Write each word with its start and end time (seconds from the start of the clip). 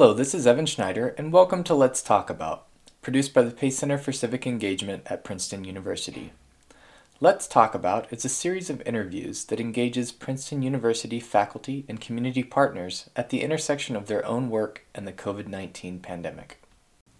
Hello, 0.00 0.14
this 0.14 0.34
is 0.34 0.46
Evan 0.46 0.64
Schneider, 0.64 1.14
and 1.18 1.30
welcome 1.30 1.62
to 1.62 1.74
Let's 1.74 2.00
Talk 2.00 2.30
About, 2.30 2.66
produced 3.02 3.34
by 3.34 3.42
the 3.42 3.50
Pace 3.50 3.76
Center 3.76 3.98
for 3.98 4.12
Civic 4.12 4.46
Engagement 4.46 5.02
at 5.04 5.24
Princeton 5.24 5.62
University. 5.62 6.32
Let's 7.20 7.46
Talk 7.46 7.74
About 7.74 8.10
is 8.10 8.24
a 8.24 8.30
series 8.30 8.70
of 8.70 8.80
interviews 8.86 9.44
that 9.44 9.60
engages 9.60 10.10
Princeton 10.10 10.62
University 10.62 11.20
faculty 11.20 11.84
and 11.86 12.00
community 12.00 12.42
partners 12.42 13.10
at 13.14 13.28
the 13.28 13.42
intersection 13.42 13.94
of 13.94 14.06
their 14.06 14.24
own 14.24 14.48
work 14.48 14.86
and 14.94 15.06
the 15.06 15.12
COVID 15.12 15.48
19 15.48 15.98
pandemic. 16.00 16.62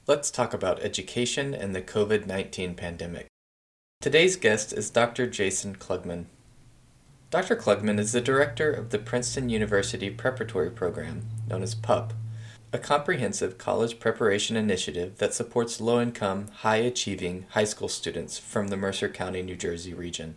Let's 0.06 0.30
talk 0.30 0.54
about 0.54 0.80
education 0.80 1.52
and 1.52 1.76
the 1.76 1.82
COVID 1.82 2.26
19 2.26 2.76
pandemic. 2.76 3.26
Today's 4.00 4.36
guest 4.36 4.72
is 4.72 4.88
Dr. 4.88 5.26
Jason 5.26 5.76
Klugman. 5.76 6.24
Dr. 7.30 7.56
Klugman 7.56 7.98
is 7.98 8.12
the 8.12 8.22
director 8.22 8.72
of 8.72 8.88
the 8.88 8.98
Princeton 8.98 9.50
University 9.50 10.08
Preparatory 10.08 10.70
Program, 10.70 11.26
known 11.46 11.62
as 11.62 11.74
PUPP, 11.74 12.14
a 12.72 12.78
comprehensive 12.78 13.58
college 13.58 13.98
preparation 13.98 14.56
initiative 14.56 15.18
that 15.18 15.34
supports 15.34 15.80
low 15.80 16.00
income, 16.00 16.48
high 16.58 16.76
achieving 16.76 17.46
high 17.50 17.64
school 17.64 17.88
students 17.88 18.38
from 18.38 18.68
the 18.68 18.76
Mercer 18.76 19.08
County, 19.08 19.42
New 19.42 19.56
Jersey 19.56 19.92
region. 19.92 20.36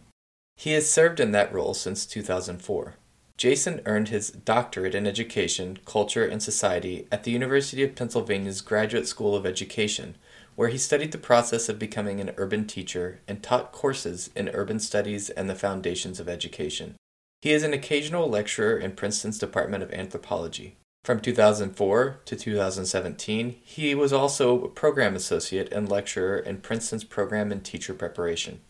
He 0.56 0.72
has 0.73 0.90
served 0.90 1.20
in 1.20 1.32
that 1.32 1.54
role 1.54 1.73
since 1.73 2.06
2004. 2.06 2.96
Jason 3.38 3.82
earned 3.86 4.09
his 4.09 4.30
doctorate 4.30 4.94
in 4.96 5.08
education, 5.08 5.80
culture, 5.86 6.26
and 6.26 6.42
society 6.42 7.08
at 7.12 7.23
the 7.23 7.32
University 7.32 7.84
of 7.84 7.96
Pennsylvania's 7.96 8.62
Graduate 8.62 9.08
School 9.08 9.36
of 9.36 9.45
Education 9.45 10.16
where 10.56 10.70
he 10.70 10.78
studied 10.78 11.12
the 11.12 11.18
process 11.18 11.68
of 11.70 11.80
becoming 11.80 12.20
an 12.20 12.31
urban 12.38 12.66
teacher 12.66 13.20
and 13.28 13.42
taught 13.42 13.72
courses 13.72 14.30
in 14.36 14.50
urban 14.50 14.80
studies 14.80 15.30
and 15.31 15.50
the 15.50 15.56
foundations 15.56 16.20
of 16.20 16.30
education. 16.30 16.95
He 17.42 17.52
is 17.52 17.64
an 17.64 17.73
occasional 17.73 18.30
lecturer 18.30 18.78
in 18.78 18.94
Princeton's 18.94 19.40
Department 19.40 19.84
of 19.84 19.92
Anthropology. 19.92 20.78
From 21.04 21.20
2004 21.20 22.22
to 22.23 22.36
2017, 22.38 23.56
he 23.62 23.94
was 23.94 24.14
also 24.14 24.64
a 24.64 24.70
program 24.70 25.18
associate 25.18 25.70
and 25.73 25.90
lecturer 25.90 26.38
in 26.38 26.62
Princeton's 26.62 27.04
program 27.04 27.52
in 27.52 27.60
teacher 27.60 27.94
preparation. 27.94 28.62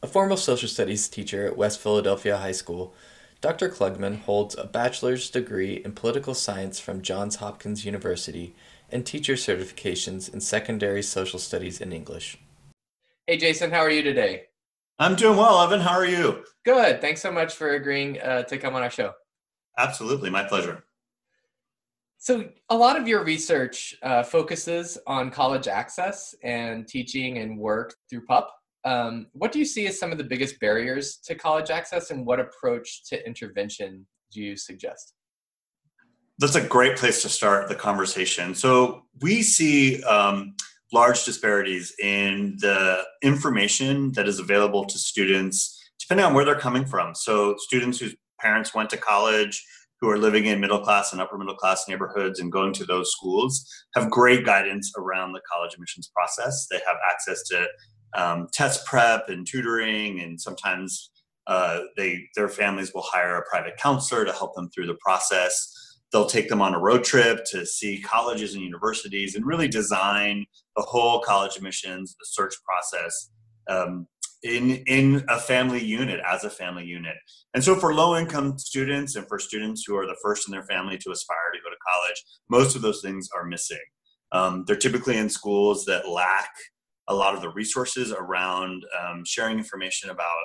A 0.00 0.06
former 0.06 0.36
social 0.36 0.68
studies 0.68 1.08
teacher 1.08 1.44
at 1.44 1.56
West 1.56 1.80
Philadelphia 1.80 2.36
High 2.36 2.52
School, 2.52 2.94
Dr. 3.40 3.68
Klugman 3.68 4.20
holds 4.20 4.56
a 4.56 4.64
bachelor's 4.64 5.28
degree 5.28 5.82
in 5.84 5.90
political 5.90 6.34
science 6.34 6.78
from 6.78 7.02
Johns 7.02 7.36
Hopkins 7.36 7.84
University 7.84 8.54
and 8.88 9.04
teacher 9.04 9.34
certifications 9.34 10.32
in 10.32 10.40
secondary 10.40 11.02
social 11.02 11.40
studies 11.40 11.80
and 11.80 11.92
English. 11.92 12.38
Hey, 13.26 13.38
Jason, 13.38 13.72
how 13.72 13.80
are 13.80 13.90
you 13.90 14.02
today? 14.02 14.44
I'm 15.00 15.16
doing 15.16 15.36
well, 15.36 15.60
Evan. 15.60 15.80
How 15.80 15.98
are 15.98 16.06
you? 16.06 16.44
Good. 16.64 17.00
Thanks 17.00 17.20
so 17.20 17.32
much 17.32 17.56
for 17.56 17.70
agreeing 17.70 18.20
uh, 18.20 18.44
to 18.44 18.56
come 18.56 18.76
on 18.76 18.82
our 18.82 18.90
show. 18.90 19.14
Absolutely. 19.76 20.30
My 20.30 20.44
pleasure. 20.44 20.84
So, 22.22 22.48
a 22.68 22.76
lot 22.76 22.96
of 22.96 23.08
your 23.08 23.24
research 23.24 23.96
uh, 24.00 24.22
focuses 24.22 24.96
on 25.08 25.28
college 25.32 25.66
access 25.66 26.36
and 26.44 26.86
teaching 26.86 27.38
and 27.38 27.58
work 27.58 27.96
through 28.08 28.26
PUPP. 28.26 28.46
Um, 28.84 29.26
what 29.32 29.50
do 29.50 29.58
you 29.58 29.64
see 29.64 29.88
as 29.88 29.98
some 29.98 30.12
of 30.12 30.18
the 30.18 30.24
biggest 30.24 30.60
barriers 30.60 31.16
to 31.24 31.34
college 31.34 31.70
access, 31.70 32.12
and 32.12 32.24
what 32.24 32.38
approach 32.38 33.02
to 33.08 33.26
intervention 33.26 34.06
do 34.30 34.40
you 34.40 34.56
suggest? 34.56 35.14
that's 36.38 36.54
a 36.56 36.66
great 36.66 36.96
place 36.96 37.22
to 37.22 37.28
start 37.28 37.68
the 37.68 37.74
conversation. 37.74 38.54
So 38.54 39.04
we 39.20 39.42
see 39.42 40.02
um, 40.02 40.54
large 40.92 41.24
disparities 41.24 41.94
in 42.00 42.56
the 42.58 43.04
information 43.22 44.10
that 44.12 44.26
is 44.26 44.38
available 44.38 44.84
to 44.86 44.98
students 44.98 45.78
depending 46.00 46.26
on 46.26 46.34
where 46.34 46.44
they're 46.44 46.58
coming 46.58 46.84
from. 46.84 47.14
So 47.14 47.54
students 47.58 48.00
whose 48.00 48.16
parents 48.40 48.74
went 48.74 48.90
to 48.90 48.96
college, 48.96 49.64
who 50.02 50.10
are 50.10 50.18
living 50.18 50.44
in 50.44 50.60
middle 50.60 50.80
class 50.80 51.12
and 51.12 51.22
upper 51.22 51.38
middle 51.38 51.54
class 51.54 51.88
neighborhoods 51.88 52.40
and 52.40 52.52
going 52.52 52.74
to 52.74 52.84
those 52.84 53.10
schools 53.12 53.64
have 53.94 54.10
great 54.10 54.44
guidance 54.44 54.92
around 54.98 55.32
the 55.32 55.40
college 55.50 55.72
admissions 55.72 56.10
process. 56.14 56.66
They 56.70 56.80
have 56.86 56.96
access 57.10 57.42
to 57.44 57.66
um, 58.14 58.48
test 58.52 58.84
prep 58.84 59.28
and 59.28 59.46
tutoring, 59.46 60.20
and 60.20 60.38
sometimes 60.38 61.10
uh, 61.46 61.80
they 61.96 62.24
their 62.36 62.48
families 62.48 62.92
will 62.92 63.06
hire 63.06 63.36
a 63.36 63.48
private 63.48 63.78
counselor 63.78 64.26
to 64.26 64.32
help 64.32 64.54
them 64.54 64.68
through 64.74 64.86
the 64.86 64.98
process 65.00 65.78
they'll 66.12 66.26
take 66.26 66.48
them 66.48 66.60
on 66.60 66.74
a 66.74 66.78
road 66.78 67.02
trip 67.02 67.44
to 67.46 67.64
see 67.64 68.00
colleges 68.00 68.54
and 68.54 68.62
universities 68.62 69.34
and 69.34 69.46
really 69.46 69.66
design 69.66 70.44
the 70.76 70.82
whole 70.82 71.20
college 71.20 71.56
admissions, 71.56 72.14
the 72.20 72.26
search 72.26 72.54
process 72.64 73.30
um, 73.68 74.06
in 74.42 74.82
in 74.86 75.24
a 75.28 75.38
family 75.38 75.82
unit 75.82 76.20
as 76.26 76.44
a 76.44 76.50
family 76.50 76.84
unit. 76.84 77.14
And 77.54 77.62
so 77.62 77.76
for 77.76 77.94
low 77.94 78.16
income 78.16 78.58
students 78.58 79.16
and 79.16 79.26
for 79.28 79.38
students 79.38 79.84
who 79.86 79.96
are 79.96 80.06
the 80.06 80.16
first 80.22 80.48
in 80.48 80.52
their 80.52 80.64
family 80.64 80.98
to 80.98 81.10
aspire 81.10 81.52
to 81.52 81.60
go 81.60 81.70
to 81.70 81.76
college, 81.92 82.22
most 82.48 82.76
of 82.76 82.82
those 82.82 83.00
things 83.00 83.28
are 83.34 83.44
missing. 83.44 83.78
Um, 84.32 84.64
they're 84.66 84.76
typically 84.76 85.18
in 85.18 85.28
schools 85.28 85.84
that 85.84 86.08
lack 86.08 86.50
a 87.08 87.14
lot 87.14 87.34
of 87.34 87.42
the 87.42 87.50
resources 87.50 88.12
around 88.12 88.84
um, 89.00 89.22
sharing 89.26 89.58
information 89.58 90.10
about 90.10 90.38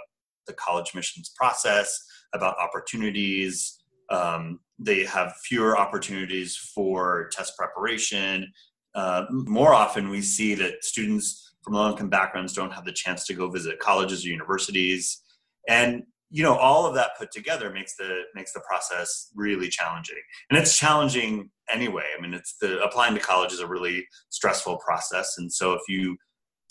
the 0.47 0.53
college 0.53 0.89
admissions 0.89 1.31
process, 1.37 1.97
about 2.33 2.57
opportunities, 2.57 3.77
um, 4.09 4.59
they 4.79 5.03
have 5.05 5.33
fewer 5.43 5.77
opportunities 5.77 6.55
for 6.55 7.29
test 7.31 7.57
preparation. 7.57 8.51
Uh, 8.95 9.25
more 9.29 9.73
often, 9.73 10.09
we 10.09 10.21
see 10.21 10.55
that 10.55 10.83
students 10.83 11.55
from 11.67 11.75
low 11.75 11.91
income 11.91 12.09
backgrounds 12.09 12.53
don't 12.53 12.71
have 12.71 12.85
the 12.85 12.93
chance 12.93 13.25
to 13.25 13.33
go 13.33 13.49
visit 13.49 13.77
colleges 13.79 14.25
or 14.25 14.29
universities. 14.29 15.21
And 15.67 16.03
you 16.29 16.43
know 16.43 16.55
all 16.55 16.85
of 16.85 16.95
that 16.95 17.11
put 17.19 17.31
together 17.31 17.69
makes 17.69 17.95
the 17.97 18.21
makes 18.35 18.53
the 18.53 18.59
process 18.61 19.31
really 19.33 19.69
challenging 19.69 20.17
and 20.49 20.59
it's 20.59 20.77
challenging 20.77 21.49
anyway 21.73 22.03
i 22.17 22.21
mean 22.21 22.33
it's 22.33 22.57
the 22.59 22.83
applying 22.83 23.13
to 23.13 23.19
college 23.21 23.53
is 23.53 23.61
a 23.61 23.65
really 23.65 24.05
stressful 24.27 24.75
process 24.79 25.35
and 25.37 25.49
so 25.49 25.71
if 25.71 25.79
you 25.87 26.17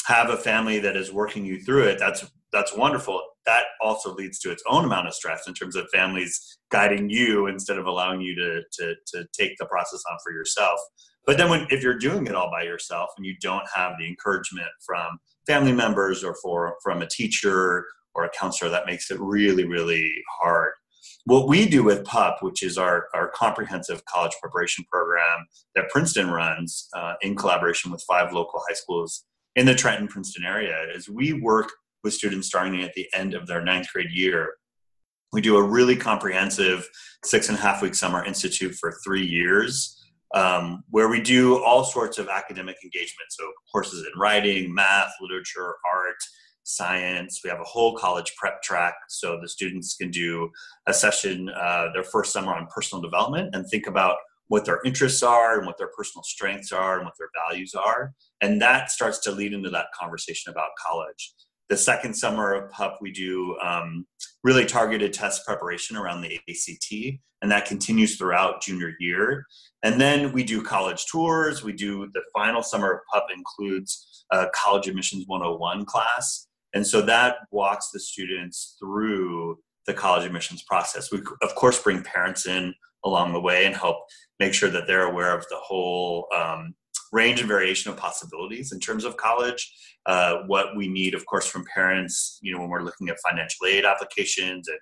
have 0.04 0.28
a 0.28 0.36
family 0.36 0.78
that 0.78 0.94
is 0.94 1.10
working 1.10 1.42
you 1.46 1.58
through 1.58 1.84
it 1.84 1.98
that's 1.98 2.26
that's 2.52 2.76
wonderful 2.76 3.18
that 3.46 3.64
also 3.80 4.12
leads 4.12 4.38
to 4.40 4.50
its 4.50 4.62
own 4.68 4.84
amount 4.84 5.06
of 5.06 5.14
stress 5.14 5.46
in 5.46 5.54
terms 5.54 5.76
of 5.76 5.88
families 5.94 6.58
guiding 6.70 7.08
you 7.08 7.46
instead 7.46 7.78
of 7.78 7.86
allowing 7.86 8.20
you 8.20 8.34
to, 8.34 8.62
to, 8.72 8.94
to 9.06 9.26
take 9.32 9.52
the 9.58 9.66
process 9.66 10.02
on 10.10 10.18
for 10.22 10.32
yourself. 10.32 10.78
But 11.26 11.38
then 11.38 11.50
when, 11.50 11.66
if 11.70 11.82
you're 11.82 11.98
doing 11.98 12.26
it 12.26 12.34
all 12.34 12.50
by 12.50 12.62
yourself 12.62 13.10
and 13.16 13.26
you 13.26 13.34
don't 13.40 13.66
have 13.74 13.94
the 13.98 14.06
encouragement 14.06 14.68
from 14.84 15.18
family 15.46 15.72
members 15.72 16.22
or 16.22 16.36
for, 16.42 16.76
from 16.82 17.02
a 17.02 17.08
teacher 17.08 17.84
or 18.14 18.24
a 18.24 18.30
counselor, 18.30 18.70
that 18.70 18.86
makes 18.86 19.10
it 19.10 19.18
really, 19.20 19.66
really 19.66 20.12
hard. 20.40 20.72
What 21.24 21.48
we 21.48 21.68
do 21.68 21.82
with 21.82 22.04
PUPP, 22.04 22.42
which 22.42 22.62
is 22.62 22.78
our, 22.78 23.08
our 23.12 23.28
comprehensive 23.34 24.04
college 24.04 24.32
preparation 24.40 24.84
program 24.90 25.46
that 25.74 25.88
Princeton 25.88 26.30
runs 26.30 26.88
uh, 26.94 27.14
in 27.20 27.34
collaboration 27.34 27.90
with 27.90 28.04
five 28.08 28.32
local 28.32 28.62
high 28.68 28.74
schools 28.74 29.24
in 29.56 29.66
the 29.66 29.74
Trenton 29.74 30.06
Princeton 30.06 30.44
area, 30.44 30.76
is 30.94 31.08
we 31.08 31.32
work 31.32 31.72
with 32.04 32.14
students 32.14 32.46
starting 32.46 32.80
at 32.82 32.94
the 32.94 33.08
end 33.12 33.34
of 33.34 33.48
their 33.48 33.60
ninth 33.60 33.88
grade 33.92 34.10
year. 34.12 34.54
We 35.32 35.40
do 35.40 35.56
a 35.56 35.62
really 35.62 35.96
comprehensive 35.96 36.88
six 37.24 37.48
and 37.48 37.58
a 37.58 37.60
half 37.60 37.82
week 37.82 37.96
summer 37.96 38.24
institute 38.24 38.76
for 38.76 38.96
three 39.04 39.26
years, 39.26 39.95
um, 40.34 40.84
where 40.90 41.08
we 41.08 41.20
do 41.20 41.62
all 41.62 41.84
sorts 41.84 42.18
of 42.18 42.28
academic 42.28 42.76
engagement. 42.82 43.30
So, 43.30 43.50
courses 43.72 44.06
in 44.06 44.18
writing, 44.18 44.74
math, 44.74 45.12
literature, 45.20 45.74
art, 45.92 46.16
science. 46.66 47.40
We 47.44 47.50
have 47.50 47.60
a 47.60 47.64
whole 47.64 47.96
college 47.96 48.32
prep 48.36 48.60
track 48.60 48.94
so 49.08 49.38
the 49.40 49.48
students 49.48 49.94
can 49.94 50.10
do 50.10 50.50
a 50.86 50.92
session 50.92 51.48
uh, 51.48 51.88
their 51.94 52.02
first 52.02 52.32
summer 52.32 52.54
on 52.54 52.66
personal 52.74 53.00
development 53.00 53.54
and 53.54 53.64
think 53.68 53.86
about 53.86 54.16
what 54.48 54.64
their 54.64 54.80
interests 54.84 55.22
are 55.22 55.58
and 55.58 55.66
what 55.66 55.78
their 55.78 55.90
personal 55.96 56.22
strengths 56.22 56.72
are 56.72 56.96
and 56.96 57.04
what 57.04 57.14
their 57.18 57.30
values 57.48 57.74
are. 57.74 58.12
And 58.40 58.60
that 58.62 58.90
starts 58.90 59.18
to 59.20 59.32
lead 59.32 59.52
into 59.52 59.70
that 59.70 59.86
conversation 59.98 60.50
about 60.50 60.70
college 60.84 61.32
the 61.68 61.76
second 61.76 62.14
summer 62.14 62.54
of 62.54 62.70
PUPP, 62.70 62.96
we 63.00 63.10
do 63.12 63.56
um, 63.58 64.06
really 64.44 64.64
targeted 64.64 65.12
test 65.12 65.44
preparation 65.44 65.96
around 65.96 66.20
the 66.20 66.40
ACT, 66.48 67.18
and 67.42 67.50
that 67.50 67.66
continues 67.66 68.16
throughout 68.16 68.62
junior 68.62 68.94
year. 69.00 69.44
And 69.82 70.00
then 70.00 70.32
we 70.32 70.44
do 70.44 70.62
college 70.62 71.06
tours. 71.06 71.62
We 71.62 71.72
do 71.72 72.08
the 72.14 72.22
final 72.32 72.62
summer 72.62 72.92
of 72.92 73.00
PUPP 73.12 73.26
includes 73.36 74.24
a 74.30 74.46
college 74.54 74.88
admissions 74.88 75.24
101 75.26 75.84
class. 75.84 76.48
And 76.74 76.86
so 76.86 77.02
that 77.02 77.38
walks 77.50 77.90
the 77.90 78.00
students 78.00 78.76
through 78.78 79.58
the 79.86 79.94
college 79.94 80.24
admissions 80.24 80.62
process. 80.62 81.12
We, 81.12 81.20
of 81.42 81.54
course, 81.54 81.82
bring 81.82 82.02
parents 82.02 82.46
in 82.46 82.74
along 83.04 83.32
the 83.32 83.40
way 83.40 83.66
and 83.66 83.74
help 83.74 83.98
make 84.40 84.52
sure 84.52 84.68
that 84.70 84.86
they're 84.86 85.08
aware 85.08 85.36
of 85.36 85.46
the 85.48 85.56
whole 85.56 86.26
um, 86.36 86.74
range 87.16 87.40
and 87.40 87.48
variation 87.48 87.90
of 87.90 87.96
possibilities 87.96 88.72
in 88.72 88.78
terms 88.78 89.04
of 89.04 89.16
college. 89.16 89.72
Uh, 90.04 90.42
what 90.46 90.76
we 90.76 90.86
need, 90.86 91.14
of 91.14 91.24
course, 91.24 91.46
from 91.46 91.64
parents, 91.74 92.38
you 92.42 92.52
know, 92.52 92.60
when 92.60 92.68
we're 92.68 92.82
looking 92.82 93.08
at 93.08 93.16
financial 93.26 93.66
aid 93.66 93.84
applications 93.84 94.68
and 94.68 94.78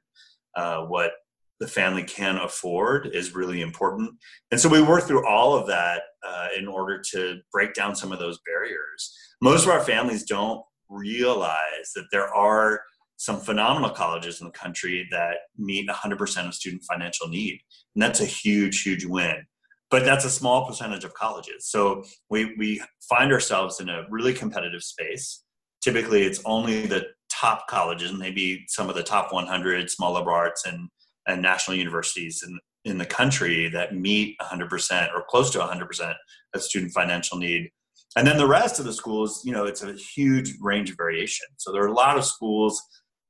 uh, 0.56 0.84
what 0.86 1.12
the 1.60 1.66
family 1.68 2.02
can 2.02 2.36
afford 2.36 3.06
is 3.06 3.34
really 3.34 3.60
important. 3.60 4.10
And 4.50 4.60
so 4.60 4.68
we 4.68 4.82
work 4.82 5.04
through 5.04 5.26
all 5.26 5.54
of 5.54 5.68
that 5.68 6.02
uh, 6.26 6.48
in 6.58 6.66
order 6.66 7.00
to 7.12 7.38
break 7.52 7.72
down 7.72 7.94
some 7.94 8.10
of 8.10 8.18
those 8.18 8.40
barriers. 8.44 9.16
Most 9.40 9.64
of 9.64 9.70
our 9.70 9.80
families 9.80 10.24
don't 10.24 10.62
realize 10.90 11.92
that 11.94 12.06
there 12.10 12.34
are 12.34 12.80
some 13.16 13.40
phenomenal 13.40 13.90
colleges 13.90 14.40
in 14.40 14.46
the 14.46 14.52
country 14.52 15.06
that 15.12 15.36
meet 15.56 15.88
100% 15.88 16.48
of 16.48 16.54
student 16.54 16.82
financial 16.82 17.28
need. 17.28 17.60
And 17.94 18.02
that's 18.02 18.20
a 18.20 18.26
huge, 18.26 18.82
huge 18.82 19.04
win. 19.04 19.46
But 19.90 20.04
that's 20.04 20.24
a 20.24 20.30
small 20.30 20.66
percentage 20.66 21.04
of 21.04 21.14
colleges. 21.14 21.68
So 21.68 22.04
we, 22.30 22.54
we 22.56 22.82
find 23.08 23.32
ourselves 23.32 23.80
in 23.80 23.88
a 23.88 24.04
really 24.10 24.32
competitive 24.32 24.82
space. 24.82 25.42
Typically, 25.82 26.22
it's 26.22 26.40
only 26.44 26.86
the 26.86 27.06
top 27.30 27.66
colleges, 27.68 28.12
maybe 28.12 28.64
some 28.68 28.88
of 28.88 28.96
the 28.96 29.02
top 29.02 29.32
100 29.32 29.90
small 29.90 30.14
liberal 30.14 30.36
arts 30.36 30.64
and, 30.66 30.88
and 31.26 31.42
national 31.42 31.76
universities 31.76 32.42
in, 32.46 32.58
in 32.84 32.98
the 32.98 33.06
country 33.06 33.68
that 33.68 33.94
meet 33.94 34.36
100% 34.40 35.14
or 35.14 35.24
close 35.28 35.50
to 35.50 35.58
100% 35.58 36.14
of 36.54 36.62
student 36.62 36.92
financial 36.92 37.38
need. 37.38 37.70
And 38.16 38.26
then 38.26 38.36
the 38.36 38.46
rest 38.46 38.78
of 38.78 38.84
the 38.84 38.92
schools, 38.92 39.42
you 39.44 39.52
know, 39.52 39.64
it's 39.64 39.82
a 39.82 39.92
huge 39.92 40.54
range 40.60 40.90
of 40.90 40.96
variation. 40.96 41.46
So 41.56 41.72
there 41.72 41.82
are 41.82 41.88
a 41.88 41.94
lot 41.94 42.16
of 42.16 42.24
schools 42.24 42.80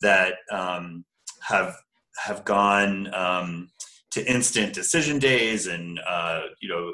that 0.02 0.34
um, 0.52 1.04
have 1.42 1.74
have 2.18 2.44
gone 2.44 3.12
um, 3.12 3.70
to 4.14 4.32
instant 4.32 4.72
decision 4.72 5.18
days 5.18 5.66
and 5.66 6.00
uh, 6.06 6.42
you 6.60 6.68
know 6.68 6.92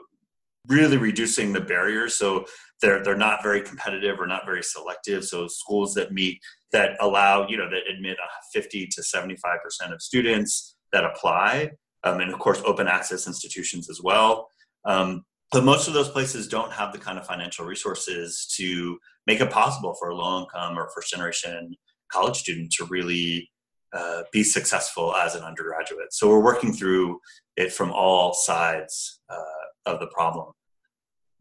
really 0.68 0.96
reducing 0.96 1.52
the 1.52 1.60
barriers. 1.60 2.16
So 2.16 2.44
they're 2.82 3.02
they're 3.02 3.16
not 3.16 3.42
very 3.42 3.62
competitive 3.62 4.18
or 4.18 4.26
not 4.26 4.44
very 4.44 4.62
selective. 4.62 5.24
So 5.24 5.46
schools 5.46 5.94
that 5.94 6.12
meet 6.12 6.40
that 6.72 6.96
allow 7.00 7.46
you 7.48 7.56
know 7.56 7.68
that 7.70 7.82
admit 7.92 8.16
50 8.52 8.86
to 8.88 9.02
75 9.02 9.58
percent 9.62 9.92
of 9.92 10.02
students 10.02 10.76
that 10.92 11.04
apply 11.04 11.70
um, 12.04 12.20
and 12.20 12.32
of 12.32 12.38
course 12.38 12.62
open 12.64 12.88
access 12.88 13.26
institutions 13.26 13.88
as 13.90 14.00
well. 14.02 14.48
Um, 14.84 15.24
but 15.52 15.64
most 15.64 15.88
of 15.88 15.94
those 15.94 16.08
places 16.08 16.46
don't 16.46 16.72
have 16.72 16.92
the 16.92 16.98
kind 16.98 17.18
of 17.18 17.26
financial 17.26 17.66
resources 17.66 18.46
to 18.56 18.98
make 19.26 19.40
it 19.40 19.50
possible 19.50 19.94
for 19.98 20.10
a 20.10 20.14
low 20.14 20.42
income 20.42 20.78
or 20.78 20.88
first 20.94 21.10
generation 21.10 21.76
college 22.12 22.38
student 22.38 22.72
to 22.72 22.86
really 22.86 23.50
uh, 23.92 24.22
be 24.32 24.42
successful 24.42 25.14
as 25.14 25.34
an 25.34 25.42
undergraduate. 25.42 26.12
So 26.12 26.28
we're 26.28 26.44
working 26.44 26.72
through 26.72 27.20
it 27.56 27.72
from 27.72 27.90
all 27.90 28.32
sides 28.32 29.20
uh, 29.28 29.92
of 29.92 30.00
the 30.00 30.06
problem. 30.08 30.52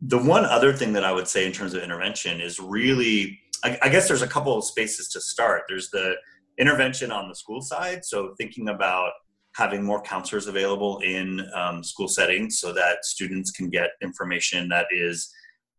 The 0.02 0.18
one 0.18 0.46
other 0.46 0.74
thing 0.74 0.94
that 0.94 1.04
I 1.04 1.12
would 1.12 1.28
say 1.28 1.46
in 1.46 1.52
terms 1.52 1.74
of 1.74 1.84
intervention 1.84 2.40
is 2.42 2.60
really, 2.60 3.40
I, 3.64 3.78
I 3.84 3.90
guess 3.90 4.08
there's 4.08 4.22
a 4.22 4.28
couple 4.28 4.58
of 4.58 4.64
spaces 4.64 5.10
to 5.10 5.22
start. 5.22 5.64
There's 5.68 5.90
the 5.90 6.16
intervention 6.58 7.12
on 7.12 7.28
the 7.28 7.36
school 7.36 7.62
side, 7.62 8.04
so 8.06 8.34
thinking 8.38 8.70
about 8.70 9.12
having 9.56 9.84
more 9.84 10.02
counselors 10.02 10.48
available 10.48 11.00
in 11.00 11.46
um, 11.54 11.84
school 11.84 12.08
settings 12.08 12.60
so 12.60 12.72
that 12.72 13.04
students 13.04 13.52
can 13.52 13.70
get 13.70 13.90
information 14.02 14.70
that 14.70 14.86
is 14.92 15.32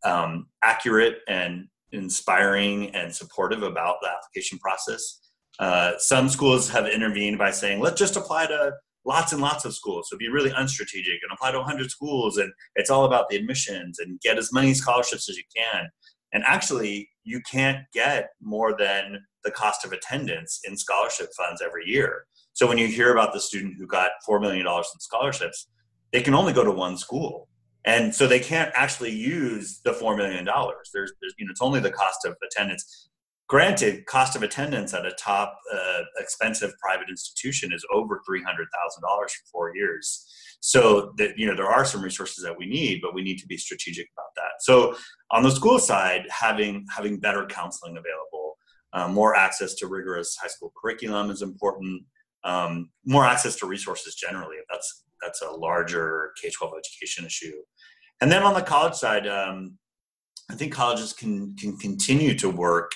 um, 0.04 0.46
accurate 0.62 1.18
and 1.28 1.66
inspiring 1.92 2.94
and 2.94 3.14
supportive 3.14 3.62
about 3.62 3.96
the 4.02 4.08
application 4.08 4.58
process 4.58 5.29
uh, 5.60 5.92
some 5.98 6.28
schools 6.30 6.70
have 6.70 6.88
intervened 6.88 7.36
by 7.36 7.50
saying, 7.50 7.80
let's 7.80 7.98
just 7.98 8.16
apply 8.16 8.46
to 8.46 8.72
lots 9.04 9.32
and 9.32 9.42
lots 9.42 9.66
of 9.66 9.74
schools. 9.74 10.08
So 10.10 10.16
be 10.16 10.30
really 10.30 10.50
unstrategic 10.50 11.18
and 11.22 11.30
apply 11.32 11.52
to 11.52 11.58
100 11.58 11.90
schools. 11.90 12.38
And 12.38 12.50
it's 12.76 12.88
all 12.90 13.04
about 13.04 13.28
the 13.28 13.36
admissions 13.36 13.98
and 13.98 14.18
get 14.20 14.38
as 14.38 14.52
many 14.52 14.72
scholarships 14.72 15.28
as 15.28 15.36
you 15.36 15.44
can. 15.54 15.90
And 16.32 16.42
actually, 16.46 17.10
you 17.24 17.42
can't 17.42 17.84
get 17.92 18.30
more 18.40 18.74
than 18.76 19.18
the 19.44 19.50
cost 19.50 19.84
of 19.84 19.92
attendance 19.92 20.60
in 20.66 20.76
scholarship 20.78 21.28
funds 21.36 21.60
every 21.62 21.86
year. 21.86 22.24
So 22.54 22.66
when 22.66 22.78
you 22.78 22.86
hear 22.86 23.12
about 23.12 23.34
the 23.34 23.40
student 23.40 23.74
who 23.78 23.86
got 23.86 24.10
$4 24.28 24.40
million 24.40 24.66
in 24.66 25.00
scholarships, 25.00 25.68
they 26.12 26.22
can 26.22 26.34
only 26.34 26.54
go 26.54 26.64
to 26.64 26.70
one 26.70 26.96
school. 26.96 27.48
And 27.84 28.14
so 28.14 28.26
they 28.26 28.40
can't 28.40 28.70
actually 28.74 29.12
use 29.12 29.80
the 29.84 29.92
$4 29.92 30.16
million. 30.16 30.44
There's, 30.44 31.12
there's 31.20 31.34
you 31.38 31.46
know, 31.46 31.50
it's 31.50 31.62
only 31.62 31.80
the 31.80 31.90
cost 31.90 32.24
of 32.24 32.36
attendance 32.44 33.09
granted 33.50 34.06
cost 34.06 34.36
of 34.36 34.44
attendance 34.44 34.94
at 34.94 35.04
a 35.04 35.10
top 35.18 35.58
uh, 35.74 36.02
expensive 36.18 36.72
private 36.78 37.10
institution 37.10 37.72
is 37.72 37.84
over 37.92 38.20
$300000 38.30 38.44
for 39.02 39.28
four 39.50 39.76
years. 39.76 40.24
So 40.60 41.12
that 41.16 41.36
you 41.36 41.46
know 41.46 41.56
there 41.56 41.70
are 41.70 41.84
some 41.84 42.02
resources 42.02 42.44
that 42.44 42.56
we 42.56 42.66
need 42.66 43.00
but 43.02 43.14
we 43.14 43.22
need 43.22 43.38
to 43.38 43.46
be 43.46 43.56
strategic 43.56 44.06
about 44.14 44.30
that. 44.36 44.52
So 44.60 44.94
on 45.32 45.42
the 45.42 45.50
school 45.50 45.78
side 45.78 46.26
having 46.30 46.84
having 46.94 47.18
better 47.18 47.44
counseling 47.46 47.96
available 47.96 48.56
um, 48.92 49.14
more 49.14 49.34
access 49.34 49.74
to 49.76 49.86
rigorous 49.86 50.36
high 50.40 50.48
school 50.48 50.72
curriculum 50.80 51.30
is 51.30 51.42
important. 51.42 52.02
Um, 52.44 52.90
more 53.04 53.24
access 53.24 53.56
to 53.56 53.66
resources 53.66 54.14
generally 54.14 54.56
that's 54.70 55.04
that's 55.22 55.42
a 55.42 55.50
larger 55.50 56.32
k-12 56.40 56.72
education 56.78 57.24
issue. 57.24 57.56
And 58.20 58.30
then 58.30 58.42
on 58.42 58.54
the 58.54 58.62
college 58.62 58.94
side 58.94 59.26
um, 59.26 59.78
i 60.50 60.54
think 60.54 60.72
colleges 60.74 61.14
can 61.14 61.56
can 61.56 61.76
continue 61.78 62.34
to 62.34 62.50
work 62.50 62.92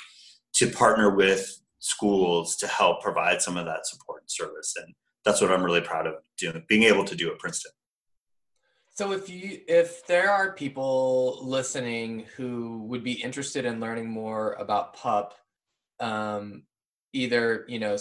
to 0.55 0.69
partner 0.69 1.15
with 1.15 1.61
schools 1.79 2.56
to 2.56 2.67
help 2.67 3.03
provide 3.03 3.43
some 3.43 3.56
of 3.56 3.67
that 3.67 3.87
support 3.87 4.23
and 4.23 4.31
service. 4.31 4.75
And 4.77 4.95
that's 5.25 5.41
what 5.41 5.51
I'm 5.51 5.62
really 5.62 5.81
proud 5.81 6.06
of 6.06 6.15
doing, 6.39 6.65
being 6.69 6.85
able 6.85 7.05
to 7.05 7.15
do 7.15 7.31
at 7.31 7.39
Princeton. 7.39 7.73
So 8.97 9.11
if 9.11 9.29
you 9.29 9.61
if 9.67 10.06
there 10.06 10.31
are 10.31 10.53
people 10.53 11.41
listening 11.43 12.27
who 12.37 12.85
would 12.85 13.03
be 13.03 13.12
interested 13.12 13.65
in 13.65 13.81
learning 13.81 14.09
more 14.09 14.53
about 14.53 14.97
PUPP, 14.97 15.33
um, 15.99 16.62
either 17.12 17.65
you 17.69 17.81
know 17.81 17.97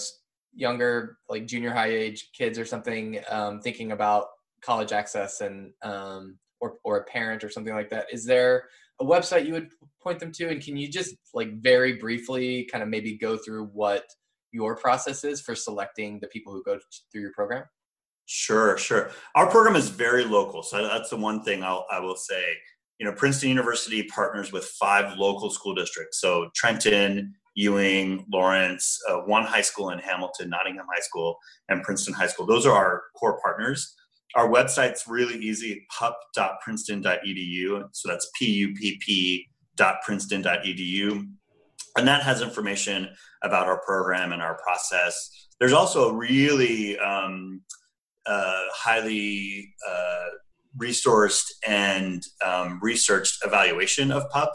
younger 0.54 1.18
like 1.30 1.48
junior 1.48 1.72
high 1.72 1.90
age 1.90 2.30
kids 2.32 2.60
or 2.60 2.66
something 2.66 3.20
um, 3.30 3.60
thinking 3.60 3.92
about 3.92 4.28
college 4.62 4.92
access 4.92 5.42
and 5.42 5.74
um, 5.82 6.38
or 6.62 6.78
or 6.84 6.98
a 6.98 7.06
parent 7.06 7.44
or 7.44 7.50
something 7.50 7.74
like 7.74 7.90
that, 7.90 8.06
is 8.14 8.24
there 8.24 8.66
a 9.01 9.06
website 9.06 9.45
you 9.45 9.54
would 9.54 9.69
point 10.01 10.19
them 10.19 10.31
to? 10.34 10.50
And 10.50 10.62
can 10.62 10.78
you 10.78 10.90
just 10.90 11.16
like 11.34 11.54
very 11.62 11.94
briefly 11.94 12.68
kind 12.72 12.84
of 12.84 12.90
maybe 12.90 13.18
go 13.18 13.38
through 13.38 13.66
what 13.68 14.06
your 14.51 14.75
process 14.75 15.24
is 15.24 15.42
for 15.42 15.56
selecting 15.56 16.19
the 16.19 16.28
people 16.28 16.54
who 16.54 16.63
go 16.63 16.80
through 17.12 17.22
your 17.22 17.34
program? 17.34 17.63
Sure, 18.25 18.78
sure. 18.78 19.12
Our 19.36 19.50
program 19.50 19.75
is 19.75 19.90
very 19.90 20.24
local. 20.24 20.63
So 20.63 20.84
that's 20.84 21.10
the 21.10 21.18
one 21.18 21.44
thing 21.44 21.63
I'll, 21.63 21.86
I 21.92 22.00
will 22.00 22.16
say. 22.16 22.44
You 23.00 23.07
know, 23.07 23.13
Princeton 23.13 23.50
University 23.50 24.04
partners 24.04 24.51
with 24.51 24.66
five 24.66 25.18
local 25.18 25.50
school 25.50 25.75
districts. 25.75 26.22
So 26.22 26.50
Trenton, 26.56 27.34
Ewing, 27.56 28.25
Lawrence, 28.31 29.00
uh, 29.10 29.18
one 29.18 29.44
high 29.44 29.62
school 29.62 29.89
in 29.89 30.00
Hamilton, 30.00 30.50
Nottingham 30.50 30.86
High 30.92 31.01
School, 31.01 31.38
and 31.69 31.84
Princeton 31.84 32.13
High 32.13 32.28
School. 32.28 32.46
Those 32.46 32.66
are 32.66 32.74
our 32.74 33.04
core 33.16 33.39
partners. 33.42 33.94
Our 34.36 34.50
website's 34.50 35.08
really 35.08 35.36
easy, 35.36 35.86
pupp.princeton.edu. 35.98 37.88
So 37.92 38.10
that's 38.10 38.30
P-U-P-P.princeton.edu. 38.38 41.28
And 41.96 42.08
that 42.08 42.24
has 42.24 42.42
information 42.42 43.10
about 43.44 43.68
our 43.68 43.80
program 43.86 44.31
and 44.31 44.42
our 44.42 44.58
process. 44.58 45.30
There's 45.60 45.74
also 45.74 46.10
a 46.10 46.16
really 46.16 46.98
um, 46.98 47.62
uh, 48.25 48.64
highly 48.74 49.72
uh, 49.88 50.30
resourced 50.77 51.51
and 51.68 52.24
um, 52.44 52.80
researched 52.82 53.46
evaluation 53.46 54.12
of 54.12 54.27
PUPP 54.32 54.50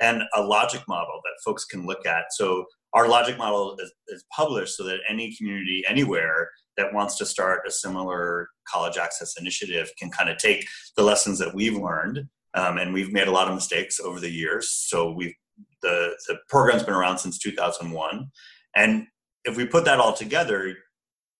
and 0.00 0.22
a 0.34 0.42
logic 0.42 0.82
model 0.88 1.20
that 1.24 1.42
folks 1.44 1.64
can 1.64 1.86
look 1.86 2.06
at. 2.06 2.24
So 2.32 2.66
our 2.94 3.08
logic 3.08 3.36
model 3.36 3.76
is, 3.80 3.92
is 4.08 4.24
published 4.34 4.76
so 4.76 4.84
that 4.84 5.00
any 5.08 5.34
community 5.36 5.82
anywhere 5.88 6.50
that 6.76 6.92
wants 6.92 7.16
to 7.18 7.26
start 7.26 7.62
a 7.66 7.70
similar 7.70 8.48
college 8.68 8.96
access 8.96 9.34
initiative 9.38 9.90
can 9.98 10.10
kind 10.10 10.30
of 10.30 10.38
take 10.38 10.66
the 10.96 11.02
lessons 11.02 11.38
that 11.38 11.54
we've 11.54 11.76
learned 11.76 12.26
um, 12.54 12.78
and 12.78 12.92
we've 12.92 13.12
made 13.12 13.28
a 13.28 13.32
lot 13.32 13.48
of 13.48 13.54
mistakes 13.54 13.98
over 14.00 14.20
the 14.20 14.30
years. 14.30 14.70
So 14.70 15.12
we've 15.12 15.34
the, 15.82 16.16
the 16.26 16.38
program's 16.48 16.82
been 16.82 16.94
around 16.94 17.18
since 17.18 17.38
2001 17.38 18.30
and 18.74 19.06
if 19.44 19.56
we 19.56 19.66
put 19.66 19.84
that 19.84 20.00
all 20.00 20.12
together 20.12 20.74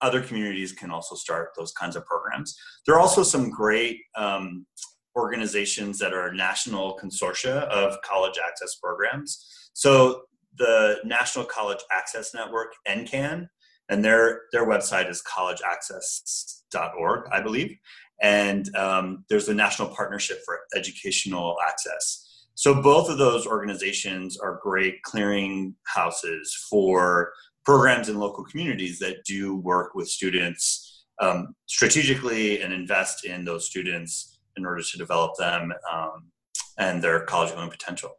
other 0.05 0.21
communities 0.21 0.73
can 0.73 0.91
also 0.91 1.15
start 1.15 1.51
those 1.57 1.73
kinds 1.73 1.97
of 1.97 2.05
programs. 2.05 2.55
There 2.85 2.95
are 2.95 3.01
also 3.01 3.23
some 3.23 3.49
great 3.49 4.01
um, 4.17 4.67
organizations 5.17 5.99
that 5.99 6.13
are 6.13 6.33
national 6.33 6.99
consortia 7.03 7.63
of 7.69 8.01
college 8.03 8.39
access 8.45 8.75
programs. 8.77 9.47
So 9.73 10.23
the 10.57 10.99
national 11.05 11.45
college 11.45 11.81
access 11.93 12.35
network 12.35 12.73
ncan 12.89 13.49
and 13.89 14.05
their 14.05 14.43
their 14.53 14.67
website 14.67 15.11
is 15.11 15.23
collegeaccess.org, 15.23 17.29
I 17.31 17.41
believe. 17.41 17.77
And 18.23 18.75
um, 18.77 19.25
there's 19.29 19.49
a 19.49 19.55
national 19.55 19.89
partnership 19.89 20.39
for 20.45 20.61
educational 20.75 21.57
access. 21.67 22.47
So 22.55 22.81
both 22.81 23.11
of 23.11 23.19
those 23.19 23.47
organizations 23.47 24.39
are 24.39 24.61
great 24.63 25.03
clearing 25.03 25.75
houses 25.85 26.55
for 26.71 27.33
programs 27.65 28.09
in 28.09 28.19
local 28.19 28.45
communities 28.45 28.99
that 29.01 29.25
do 29.25 29.57
work 29.57 29.95
with 29.95 30.09
students 30.09 31.05
um, 31.21 31.55
strategically 31.67 32.63
and 32.63 32.73
invest 32.73 33.25
in 33.25 33.45
those 33.45 33.67
students 33.67 34.39
in 34.57 34.65
order 34.65 34.83
to 34.83 34.99
develop 34.99 35.33
them 35.37 35.73
um, 35.93 36.31
and 36.79 37.03
their 37.03 37.21
college 37.21 37.53
going 37.53 37.71
potential. 37.71 38.13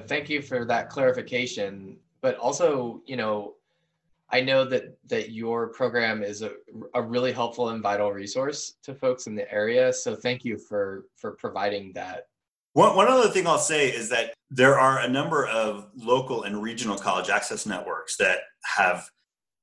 Thank 0.00 0.28
you 0.28 0.42
for 0.42 0.64
that 0.66 0.88
clarification. 0.88 1.96
But 2.20 2.36
also, 2.36 3.02
you 3.06 3.16
know, 3.16 3.54
I 4.30 4.40
know 4.40 4.64
that 4.64 4.96
that 5.08 5.30
your 5.30 5.68
program 5.68 6.22
is 6.22 6.42
a, 6.42 6.52
a 6.94 7.02
really 7.02 7.32
helpful 7.32 7.68
and 7.68 7.82
vital 7.82 8.12
resource 8.12 8.74
to 8.82 8.94
folks 8.94 9.26
in 9.26 9.36
the 9.36 9.50
area. 9.52 9.92
So 9.92 10.16
thank 10.16 10.44
you 10.44 10.58
for 10.58 11.06
for 11.16 11.32
providing 11.32 11.92
that. 11.92 12.26
One, 12.72 12.94
one 12.94 13.08
other 13.08 13.30
thing 13.30 13.46
I'll 13.46 13.58
say 13.58 13.88
is 13.88 14.10
that 14.10 14.34
there 14.50 14.78
are 14.78 15.00
a 15.00 15.08
number 15.08 15.46
of 15.46 15.88
local 15.96 16.42
and 16.42 16.62
regional 16.62 16.98
college 16.98 17.30
access 17.30 17.64
networks 17.64 18.16
that 18.18 18.40
have 18.76 19.08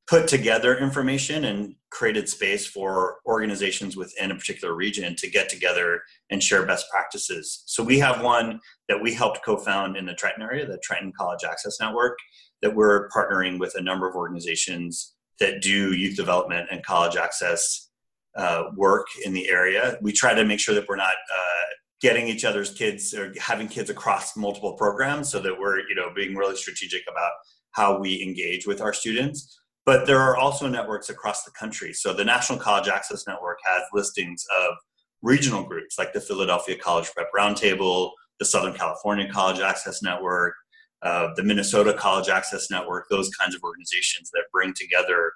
put 0.07 0.27
together 0.27 0.77
information 0.77 1.45
and 1.45 1.75
created 1.89 2.27
space 2.27 2.65
for 2.65 3.17
organizations 3.25 3.95
within 3.95 4.31
a 4.31 4.35
particular 4.35 4.73
region 4.73 5.15
to 5.15 5.29
get 5.29 5.47
together 5.47 6.01
and 6.29 6.43
share 6.43 6.65
best 6.65 6.89
practices. 6.91 7.63
So 7.67 7.83
we 7.83 7.99
have 7.99 8.21
one 8.21 8.59
that 8.89 9.01
we 9.01 9.13
helped 9.13 9.45
co-found 9.45 9.95
in 9.95 10.05
the 10.05 10.13
Trenton 10.13 10.43
area, 10.43 10.65
the 10.65 10.79
Trenton 10.83 11.13
College 11.17 11.43
Access 11.49 11.79
Network, 11.79 12.17
that 12.61 12.75
we're 12.75 13.09
partnering 13.09 13.59
with 13.59 13.75
a 13.75 13.81
number 13.81 14.09
of 14.09 14.15
organizations 14.15 15.13
that 15.39 15.61
do 15.61 15.93
youth 15.93 16.15
development 16.15 16.67
and 16.71 16.83
college 16.85 17.15
access 17.15 17.89
uh, 18.35 18.63
work 18.75 19.07
in 19.25 19.33
the 19.33 19.49
area. 19.49 19.97
We 20.01 20.11
try 20.11 20.33
to 20.33 20.43
make 20.43 20.59
sure 20.59 20.75
that 20.75 20.87
we're 20.87 20.95
not 20.95 21.13
uh, 21.13 21.65
getting 22.01 22.27
each 22.27 22.45
other's 22.45 22.73
kids 22.73 23.13
or 23.13 23.33
having 23.39 23.67
kids 23.67 23.89
across 23.89 24.35
multiple 24.35 24.73
programs 24.73 25.29
so 25.29 25.39
that 25.39 25.57
we're 25.57 25.79
you 25.87 25.95
know 25.95 26.11
being 26.15 26.35
really 26.35 26.55
strategic 26.55 27.03
about 27.09 27.31
how 27.71 27.97
we 27.97 28.21
engage 28.21 28.67
with 28.67 28.81
our 28.81 28.93
students 28.93 29.59
but 29.85 30.05
there 30.07 30.19
are 30.19 30.37
also 30.37 30.67
networks 30.67 31.09
across 31.09 31.43
the 31.43 31.51
country. 31.51 31.93
So 31.93 32.13
the 32.13 32.23
national 32.23 32.59
college 32.59 32.87
access 32.87 33.27
network 33.27 33.59
has 33.65 33.83
listings 33.93 34.45
of 34.61 34.75
regional 35.21 35.63
groups 35.63 35.97
like 35.97 36.11
the 36.11 36.19
philadelphia 36.19 36.77
college 36.77 37.09
prep 37.13 37.27
roundtable 37.33 38.11
the 38.39 38.45
southern 38.45 38.73
california 38.73 39.25
college 39.31 39.61
access 39.61 40.01
network 40.03 40.53
uh, 41.01 41.29
the 41.37 41.43
minnesota 41.43 41.93
college 41.93 42.27
access 42.27 42.69
network 42.69 43.05
those 43.09 43.29
kinds 43.29 43.55
of 43.55 43.63
organizations 43.63 44.29
that 44.31 44.43
bring 44.51 44.73
together 44.73 45.31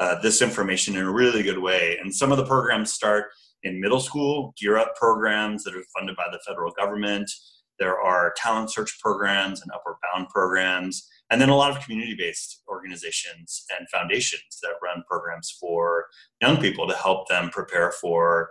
uh, 0.00 0.18
this 0.22 0.40
information 0.40 0.96
in 0.96 1.04
a 1.04 1.12
really 1.12 1.42
good 1.42 1.58
way. 1.58 1.98
And 2.00 2.12
some 2.12 2.32
of 2.32 2.38
the 2.38 2.46
programs 2.46 2.92
start 2.92 3.26
in 3.62 3.78
middle 3.78 4.00
school, 4.00 4.54
Gear 4.58 4.78
Up 4.78 4.96
programs 4.96 5.62
that 5.64 5.76
are 5.76 5.84
funded 5.94 6.16
by 6.16 6.26
the 6.32 6.40
federal 6.46 6.72
government. 6.72 7.30
There 7.78 8.00
are 8.00 8.32
talent 8.34 8.72
search 8.72 8.98
programs 8.98 9.60
and 9.60 9.70
upward 9.72 9.96
bound 10.02 10.30
programs, 10.30 11.06
and 11.30 11.40
then 11.40 11.48
a 11.48 11.56
lot 11.56 11.70
of 11.70 11.82
community 11.82 12.14
based 12.16 12.62
organizations 12.68 13.64
and 13.78 13.88
foundations 13.88 14.58
that 14.62 14.72
run 14.82 15.02
programs 15.08 15.56
for 15.60 16.06
young 16.40 16.56
people 16.58 16.88
to 16.88 16.94
help 16.94 17.28
them 17.28 17.50
prepare 17.50 17.92
for 17.92 18.50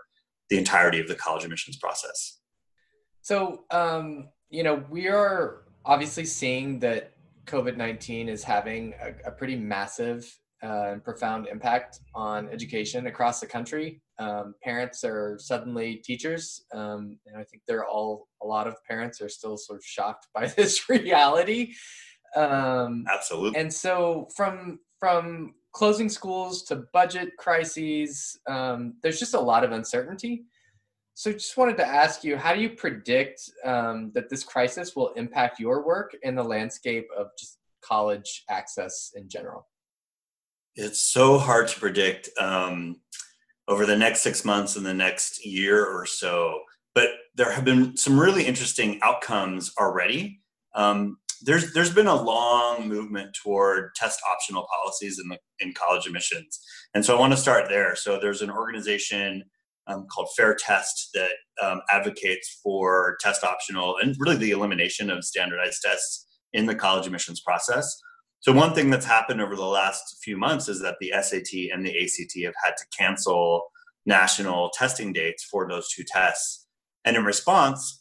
the 0.50 0.58
entirety 0.58 1.00
of 1.00 1.08
the 1.08 1.16
college 1.16 1.44
admissions 1.44 1.78
process. 1.78 2.40
So, 3.22 3.66
um, 3.72 4.30
you 4.50 4.64
know, 4.64 4.84
we 4.90 5.08
are 5.08 5.64
obviously 5.86 6.26
seeing 6.26 6.80
that 6.80 7.14
COVID 7.46 7.78
19 7.78 8.30
is 8.30 8.44
having 8.44 8.94
a, 9.02 9.30
a 9.30 9.32
pretty 9.32 9.56
massive 9.56 10.32
uh, 10.64 10.92
and 10.92 11.04
profound 11.04 11.48
impact 11.48 12.00
on 12.14 12.50
education 12.50 13.08
across 13.08 13.40
the 13.40 13.48
country. 13.48 14.02
Um, 14.20 14.56
parents 14.62 15.04
are 15.04 15.38
suddenly 15.40 15.96
teachers, 15.96 16.66
um, 16.74 17.18
and 17.26 17.38
I 17.38 17.44
think 17.44 17.64
they're 17.68 17.86
all 17.86 18.28
a 18.42 18.46
lot 18.46 18.68
of 18.68 18.76
parents 18.88 19.22
are 19.22 19.30
still 19.30 19.58
sort 19.58 19.80
of 19.80 19.86
shocked 19.86 20.28
by 20.34 20.48
this 20.58 20.90
reality. 20.90 21.74
Um, 22.36 23.06
Absolutely. 23.12 23.60
And 23.60 23.74
so, 23.74 24.28
from 24.36 24.80
from 25.00 25.56
closing 25.72 26.10
schools 26.10 26.64
to 26.64 26.84
budget 26.94 27.38
crises, 27.38 28.40
um, 28.48 28.96
there's 29.04 29.20
just 29.20 29.34
a 29.34 29.40
lot 29.40 29.64
of 29.64 29.72
uncertainty. 29.72 30.46
So, 31.14 31.32
just 31.34 31.58
wanted 31.58 31.78
to 31.78 31.86
ask 31.86 32.24
you, 32.24 32.38
how 32.38 32.54
do 32.54 32.62
you 32.62 32.70
predict 32.70 33.42
um, 33.66 34.12
that 34.16 34.30
this 34.30 34.44
crisis 34.44 34.96
will 34.96 35.10
impact 35.14 35.60
your 35.60 35.86
work 35.86 36.16
and 36.24 36.38
the 36.38 36.44
landscape 36.44 37.08
of 37.18 37.28
just 37.38 37.58
college 37.82 38.44
access 38.50 39.12
in 39.16 39.30
general? 39.30 39.68
it's 40.80 41.02
so 41.02 41.38
hard 41.38 41.68
to 41.68 41.80
predict 41.80 42.30
um, 42.40 42.96
over 43.68 43.86
the 43.86 43.98
next 43.98 44.22
six 44.22 44.46
months 44.46 44.76
and 44.76 44.86
the 44.86 44.94
next 44.94 45.46
year 45.46 45.86
or 45.86 46.06
so. 46.06 46.62
But 46.96 47.10
there 47.36 47.52
have 47.52 47.66
been 47.66 47.98
some 47.98 48.20
really 48.20 48.46
interesting 48.46 49.00
outcomes 49.04 49.74
already. 49.80 50.42
Um, 50.76 51.18
there's 51.44 51.74
there's 51.74 51.94
been 51.94 52.08
a 52.08 52.22
long 52.22 52.88
movement 52.88 53.36
toward 53.42 53.94
test 53.96 54.20
optional 54.30 54.68
policies 54.72 55.20
in 55.20 55.30
the 55.30 55.38
in 55.60 55.74
college 55.74 56.06
admissions, 56.06 56.60
and 56.94 57.06
so 57.06 57.16
I 57.16 57.20
want 57.20 57.34
to 57.34 57.38
start 57.38 57.70
there. 57.70 57.96
So 57.96 58.20
there's 58.20 58.42
an 58.42 58.50
organization 58.52 59.44
um, 59.88 60.06
called 60.12 60.30
FairTest 60.40 61.12
that 61.14 61.32
um, 61.62 61.82
advocates 61.90 62.60
for 62.64 63.18
test 63.22 63.44
optional 63.44 63.96
and 64.02 64.16
really 64.20 64.38
the 64.38 64.52
elimination 64.52 65.10
of 65.10 65.24
standardized 65.24 65.82
tests 65.84 66.28
in 66.54 66.66
the 66.66 66.76
college 66.76 67.06
admissions 67.06 67.42
process. 67.42 68.00
So 68.42 68.54
one 68.54 68.74
thing 68.74 68.90
that's 68.90 69.06
happened 69.06 69.42
over 69.42 69.56
the 69.56 69.66
last 69.66 70.18
few 70.24 70.38
months 70.38 70.70
is 70.70 70.82
that 70.82 70.96
the 71.02 71.12
SAT 71.22 71.74
and 71.74 71.86
the 71.86 72.04
ACT 72.04 72.46
have 72.46 72.54
had 72.64 72.78
to 72.78 72.86
cancel 72.98 73.64
national 74.06 74.72
testing 74.74 75.12
dates 75.12 75.44
for 75.44 75.68
those 75.68 75.90
two 75.90 76.04
tests. 76.08 76.66
And 77.04 77.18
in 77.18 77.26
response, 77.26 77.99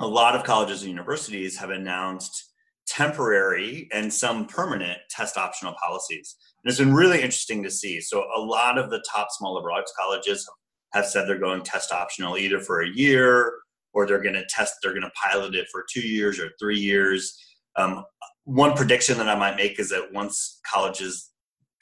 a 0.00 0.06
lot 0.06 0.36
of 0.36 0.44
colleges 0.44 0.82
and 0.82 0.90
universities 0.90 1.56
have 1.58 1.70
announced 1.70 2.52
temporary 2.86 3.88
and 3.92 4.12
some 4.12 4.46
permanent 4.46 4.98
test 5.10 5.36
optional 5.36 5.74
policies. 5.82 6.36
And 6.62 6.70
it's 6.70 6.78
been 6.78 6.94
really 6.94 7.16
interesting 7.16 7.62
to 7.62 7.70
see. 7.70 8.00
So 8.00 8.26
a 8.36 8.40
lot 8.40 8.78
of 8.78 8.90
the 8.90 9.02
top 9.10 9.28
small 9.30 9.54
liberal 9.54 9.76
arts 9.76 9.92
colleges 9.98 10.48
have 10.92 11.06
said 11.06 11.26
they're 11.26 11.38
going 11.38 11.62
test 11.62 11.92
optional 11.92 12.36
either 12.36 12.60
for 12.60 12.82
a 12.82 12.88
year 12.88 13.54
or 13.92 14.06
they're 14.06 14.22
going 14.22 14.34
to 14.34 14.46
test, 14.48 14.74
they're 14.82 14.92
going 14.92 15.02
to 15.02 15.10
pilot 15.10 15.54
it 15.54 15.66
for 15.72 15.84
two 15.90 16.06
years 16.06 16.38
or 16.38 16.50
three 16.58 16.78
years. 16.78 17.36
Um, 17.76 18.04
one 18.44 18.74
prediction 18.74 19.18
that 19.18 19.28
I 19.28 19.34
might 19.34 19.56
make 19.56 19.80
is 19.80 19.90
that 19.90 20.12
once 20.12 20.60
colleges 20.70 21.30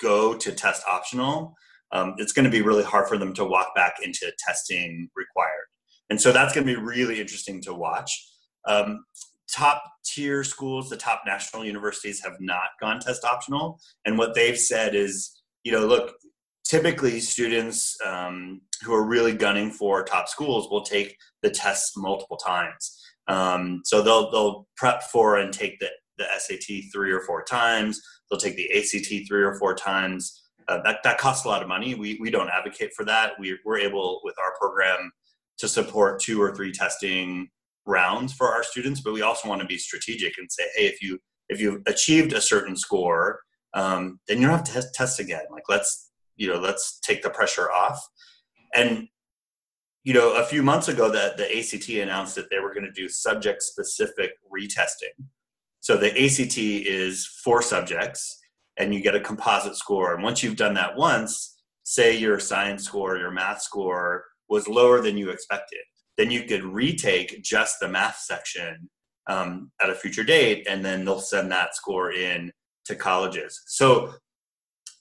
go 0.00 0.34
to 0.34 0.52
test 0.52 0.82
optional, 0.88 1.54
um, 1.92 2.14
it's 2.18 2.32
going 2.32 2.44
to 2.44 2.50
be 2.50 2.62
really 2.62 2.82
hard 2.82 3.08
for 3.08 3.18
them 3.18 3.32
to 3.34 3.44
walk 3.44 3.74
back 3.74 3.96
into 4.02 4.32
testing 4.38 5.08
required. 5.14 5.66
And 6.10 6.20
so 6.20 6.32
that's 6.32 6.54
going 6.54 6.66
to 6.66 6.74
be 6.74 6.80
really 6.80 7.20
interesting 7.20 7.60
to 7.62 7.74
watch. 7.74 8.28
Um, 8.66 9.04
top 9.50 9.82
tier 10.04 10.44
schools, 10.44 10.88
the 10.88 10.96
top 10.96 11.22
national 11.26 11.64
universities 11.64 12.22
have 12.24 12.36
not 12.40 12.68
gone 12.80 13.00
test 13.00 13.24
optional. 13.24 13.80
And 14.04 14.18
what 14.18 14.34
they've 14.34 14.58
said 14.58 14.94
is, 14.94 15.42
you 15.64 15.72
know, 15.72 15.86
look, 15.86 16.14
typically 16.64 17.20
students 17.20 17.96
um, 18.04 18.60
who 18.82 18.94
are 18.94 19.04
really 19.04 19.34
gunning 19.34 19.70
for 19.70 20.02
top 20.02 20.28
schools 20.28 20.68
will 20.70 20.82
take 20.82 21.16
the 21.42 21.50
tests 21.50 21.96
multiple 21.96 22.36
times. 22.36 23.00
Um, 23.28 23.80
so 23.84 24.02
they'll 24.02 24.30
they'll 24.30 24.66
prep 24.76 25.02
for 25.04 25.38
and 25.38 25.52
take 25.52 25.78
the 25.78 25.88
the 26.18 26.26
SAT 26.38 26.92
three 26.92 27.12
or 27.12 27.20
four 27.22 27.42
times. 27.42 28.00
They'll 28.30 28.40
take 28.40 28.56
the 28.56 28.70
ACT 28.76 29.26
three 29.28 29.42
or 29.42 29.58
four 29.58 29.74
times. 29.74 30.42
Uh, 30.68 30.80
that 30.82 30.98
that 31.04 31.18
costs 31.18 31.44
a 31.44 31.48
lot 31.48 31.62
of 31.62 31.68
money. 31.68 31.94
We 31.94 32.18
we 32.20 32.30
don't 32.30 32.50
advocate 32.50 32.92
for 32.94 33.04
that. 33.06 33.32
We 33.38 33.58
we're 33.64 33.78
able 33.78 34.20
with 34.24 34.34
our 34.38 34.54
program 34.58 35.10
to 35.58 35.68
support 35.68 36.20
two 36.20 36.40
or 36.40 36.54
three 36.54 36.72
testing 36.72 37.48
rounds 37.86 38.32
for 38.32 38.48
our 38.48 38.62
students, 38.62 39.00
but 39.00 39.12
we 39.12 39.22
also 39.22 39.48
want 39.48 39.60
to 39.60 39.66
be 39.66 39.78
strategic 39.78 40.38
and 40.38 40.50
say, 40.50 40.64
hey, 40.76 40.86
if 40.86 41.02
you 41.02 41.18
if 41.48 41.60
you've 41.60 41.82
achieved 41.86 42.32
a 42.32 42.40
certain 42.40 42.76
score, 42.76 43.40
um, 43.74 44.18
then 44.26 44.40
you 44.40 44.46
don't 44.46 44.56
have 44.56 44.64
to 44.64 44.72
test, 44.72 44.94
test 44.94 45.20
again. 45.20 45.44
Like 45.50 45.64
let's 45.68 46.10
you 46.36 46.48
know 46.48 46.58
let's 46.58 46.98
take 47.00 47.22
the 47.22 47.30
pressure 47.30 47.70
off. 47.70 48.00
And 48.74 49.08
you 50.04 50.12
know, 50.12 50.34
a 50.34 50.44
few 50.44 50.62
months 50.62 50.88
ago, 50.88 51.10
that 51.10 51.38
the 51.38 51.58
ACT 51.58 51.88
announced 51.88 52.34
that 52.34 52.50
they 52.50 52.58
were 52.58 52.74
going 52.74 52.84
to 52.84 52.92
do 52.92 53.08
subject 53.08 53.62
specific 53.62 54.32
retesting. 54.54 55.24
So 55.80 55.96
the 55.96 56.10
ACT 56.10 56.58
is 56.58 57.26
four 57.42 57.62
subjects 57.62 58.38
and 58.76 58.94
you 58.94 59.00
get 59.00 59.14
a 59.14 59.20
composite 59.20 59.76
score. 59.76 60.14
And 60.14 60.22
once 60.22 60.42
you've 60.42 60.56
done 60.56 60.74
that 60.74 60.96
once, 60.96 61.56
say 61.84 62.16
your 62.16 62.38
science 62.38 62.84
score, 62.84 63.16
your 63.16 63.30
math 63.30 63.62
score 63.62 64.24
was 64.48 64.68
lower 64.68 65.00
than 65.00 65.16
you 65.16 65.30
expected, 65.30 65.80
then 66.16 66.30
you 66.30 66.44
could 66.44 66.64
retake 66.64 67.42
just 67.42 67.80
the 67.80 67.88
math 67.88 68.18
section 68.18 68.88
um, 69.26 69.70
at 69.82 69.90
a 69.90 69.94
future 69.94 70.24
date, 70.24 70.66
and 70.68 70.84
then 70.84 71.04
they'll 71.04 71.20
send 71.20 71.50
that 71.50 71.74
score 71.74 72.12
in 72.12 72.52
to 72.84 72.94
colleges. 72.94 73.62
So 73.66 74.14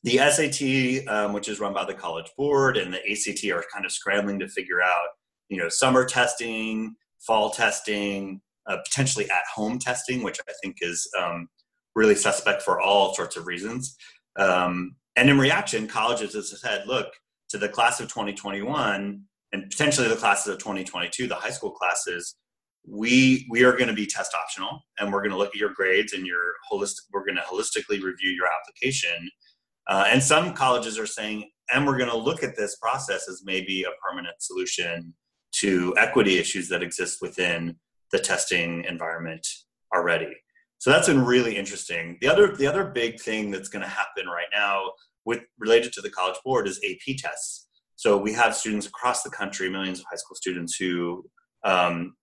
the 0.03 0.17
SAT, 0.17 1.07
um, 1.13 1.33
which 1.33 1.47
is 1.47 1.59
run 1.59 1.73
by 1.73 1.85
the 1.85 1.93
College 1.93 2.31
Board, 2.37 2.77
and 2.77 2.93
the 2.93 2.99
ACT 2.99 3.45
are 3.51 3.65
kind 3.73 3.85
of 3.85 3.91
scrambling 3.91 4.39
to 4.39 4.47
figure 4.47 4.81
out, 4.81 5.07
you 5.49 5.57
know, 5.57 5.69
summer 5.69 6.05
testing, 6.05 6.95
fall 7.19 7.49
testing, 7.49 8.41
uh, 8.67 8.77
potentially 8.85 9.29
at 9.29 9.43
home 9.53 9.79
testing, 9.79 10.23
which 10.23 10.39
I 10.47 10.53
think 10.61 10.77
is 10.81 11.07
um, 11.19 11.47
really 11.95 12.15
suspect 12.15 12.61
for 12.61 12.81
all 12.81 13.13
sorts 13.13 13.37
of 13.37 13.47
reasons. 13.47 13.95
Um, 14.37 14.95
and 15.15 15.29
in 15.29 15.37
reaction, 15.37 15.87
colleges 15.87 16.33
have 16.33 16.45
said, 16.45 16.87
look, 16.87 17.07
to 17.49 17.57
the 17.57 17.69
class 17.69 17.99
of 17.99 18.07
2021 18.07 19.21
and 19.53 19.69
potentially 19.69 20.07
the 20.07 20.15
classes 20.15 20.51
of 20.51 20.59
2022, 20.59 21.27
the 21.27 21.35
high 21.35 21.51
school 21.51 21.71
classes, 21.71 22.35
we 22.85 23.47
we 23.49 23.63
are 23.63 23.71
going 23.71 23.87
to 23.87 23.93
be 23.93 24.05
test 24.05 24.33
optional 24.35 24.81
and 24.99 25.11
we're 25.11 25.21
going 25.21 25.31
to 25.31 25.37
look 25.37 25.49
at 25.49 25.55
your 25.55 25.73
grades 25.73 26.11
and 26.11 26.27
your 26.27 26.53
holistic 26.69 26.99
we're 27.13 27.25
going 27.25 27.37
to 27.37 27.41
holistically 27.41 28.01
review 28.03 28.29
your 28.29 28.47
application 28.47 29.29
uh, 29.87 30.03
and 30.09 30.21
some 30.21 30.53
colleges 30.53 30.99
are 30.99 31.05
saying 31.05 31.49
and 31.71 31.87
we're 31.87 31.97
going 31.97 32.09
to 32.09 32.17
look 32.17 32.43
at 32.43 32.57
this 32.57 32.75
process 32.77 33.29
as 33.29 33.43
maybe 33.45 33.83
a 33.83 33.91
permanent 34.05 34.35
solution 34.39 35.13
to 35.53 35.93
equity 35.97 36.37
issues 36.39 36.67
that 36.67 36.83
exist 36.83 37.19
within 37.21 37.75
the 38.11 38.19
testing 38.19 38.83
environment 38.85 39.47
already. 39.95 40.35
So 40.79 40.89
that's 40.89 41.07
been 41.07 41.23
really 41.23 41.55
interesting. 41.55 42.17
The 42.19 42.27
other 42.27 42.55
the 42.55 42.67
other 42.67 42.83
big 42.83 43.19
thing 43.19 43.51
that's 43.51 43.69
going 43.69 43.83
to 43.83 43.89
happen 43.89 44.27
right 44.27 44.47
now 44.53 44.91
with 45.25 45.41
related 45.57 45.93
to 45.93 46.01
the 46.01 46.09
College 46.09 46.37
Board 46.43 46.67
is 46.67 46.81
AP 46.83 47.15
tests. 47.17 47.62
So 48.03 48.17
we 48.17 48.33
have 48.33 48.53
students 48.53 48.85
across 48.85 49.23
the 49.23 49.29
country, 49.29 49.69
millions 49.69 49.99
of 49.99 50.05
high 50.11 50.17
school 50.17 50.35
students 50.35 50.75
who 50.75 51.23
um, 51.63 52.17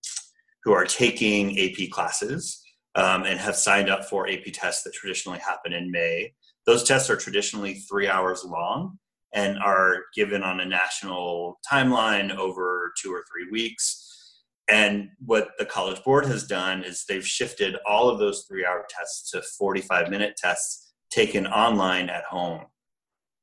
who 0.63 0.73
are 0.73 0.85
taking 0.85 1.57
AP 1.59 1.89
classes 1.89 2.61
um, 2.93 3.23
and 3.23 3.39
have 3.39 3.55
signed 3.55 3.89
up 3.89 4.05
for 4.05 4.29
AP 4.29 4.43
tests 4.53 4.83
that 4.83 4.93
traditionally 4.93 5.39
happen 5.39 5.73
in 5.73 5.89
May. 5.89 6.35
Those 6.67 6.83
tests 6.83 7.09
are 7.09 7.15
traditionally 7.15 7.79
three 7.89 8.07
hours 8.07 8.43
long 8.45 8.99
and 9.33 9.57
are 9.57 10.03
given 10.13 10.43
on 10.43 10.59
a 10.59 10.65
national 10.65 11.59
timeline 11.67 12.29
over 12.35 12.93
two 13.01 13.11
or 13.11 13.23
three 13.31 13.49
weeks. 13.49 14.37
And 14.69 15.09
what 15.25 15.49
the 15.57 15.65
College 15.65 16.03
Board 16.03 16.27
has 16.27 16.45
done 16.45 16.83
is 16.83 17.05
they've 17.09 17.27
shifted 17.27 17.75
all 17.87 18.07
of 18.07 18.19
those 18.19 18.45
three 18.47 18.67
hour 18.67 18.85
tests 18.87 19.31
to 19.31 19.41
45 19.41 20.11
minute 20.11 20.35
tests 20.37 20.93
taken 21.09 21.47
online 21.47 22.07
at 22.07 22.25
home. 22.25 22.65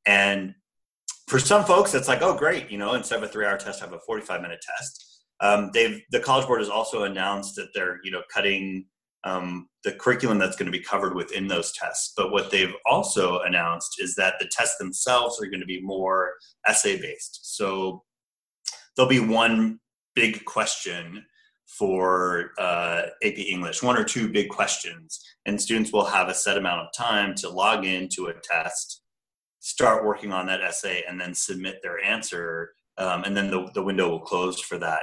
And 0.07 0.54
for 1.28 1.38
some 1.38 1.64
folks, 1.64 1.94
it's 1.94 2.08
like, 2.08 2.23
oh, 2.23 2.35
great, 2.35 2.70
you 2.70 2.78
know, 2.78 2.94
instead 2.94 3.18
of 3.18 3.23
a 3.23 3.28
three 3.28 3.44
hour 3.44 3.58
test, 3.58 3.82
I 3.82 3.85
have 3.85 3.94
a 3.94 4.00
45 4.00 4.40
minute 4.40 4.61
test. 4.62 5.25
Um, 5.40 5.70
they've 5.73 6.00
the 6.11 6.20
College 6.20 6.47
Board 6.47 6.61
has 6.61 6.70
also 6.70 7.04
announced 7.04 7.54
that 7.56 7.68
they're, 7.75 8.00
you 8.02 8.11
know, 8.11 8.23
cutting 8.32 8.87
um, 9.25 9.68
the 9.85 9.92
curriculum 9.92 10.38
that's 10.38 10.56
going 10.56 10.70
to 10.70 10.76
be 10.76 10.82
covered 10.82 11.14
within 11.14 11.47
those 11.47 11.73
tests. 11.73 12.12
But 12.16 12.32
what 12.32 12.50
they've 12.50 12.75
also 12.87 13.40
announced 13.40 13.97
is 14.00 14.14
that 14.14 14.35
the 14.40 14.49
tests 14.50 14.78
themselves 14.78 15.40
are 15.40 15.47
going 15.47 15.61
to 15.61 15.66
be 15.66 15.80
more 15.80 16.32
essay 16.66 17.00
based. 17.00 17.56
So 17.56 18.04
there'll 18.97 19.08
be 19.08 19.20
one 19.20 19.80
big 20.14 20.44
question 20.44 21.25
for 21.66 22.52
uh, 22.58 23.02
AP 23.23 23.38
English, 23.38 23.82
one 23.82 23.99
or 23.99 24.04
two 24.04 24.28
big 24.28 24.49
questions, 24.49 25.20
and 25.44 25.61
students 25.61 25.92
will 25.92 26.06
have 26.06 26.28
a 26.28 26.35
set 26.35 26.56
amount 26.56 26.80
of 26.80 26.92
time 26.97 27.35
to 27.37 27.49
log 27.49 27.85
into 27.85 28.26
a 28.26 28.35
test, 28.35 29.02
start 29.68 30.04
working 30.04 30.32
on 30.32 30.46
that 30.46 30.62
essay, 30.62 31.04
and 31.06 31.20
then 31.20 31.34
submit 31.34 31.76
their 31.82 31.98
answer. 32.02 32.72
Um, 32.96 33.25
and 33.25 33.37
then 33.37 33.50
the, 33.50 33.70
the 33.75 33.82
window 33.82 34.08
will 34.08 34.20
close 34.20 34.58
for 34.60 34.78
that. 34.78 35.02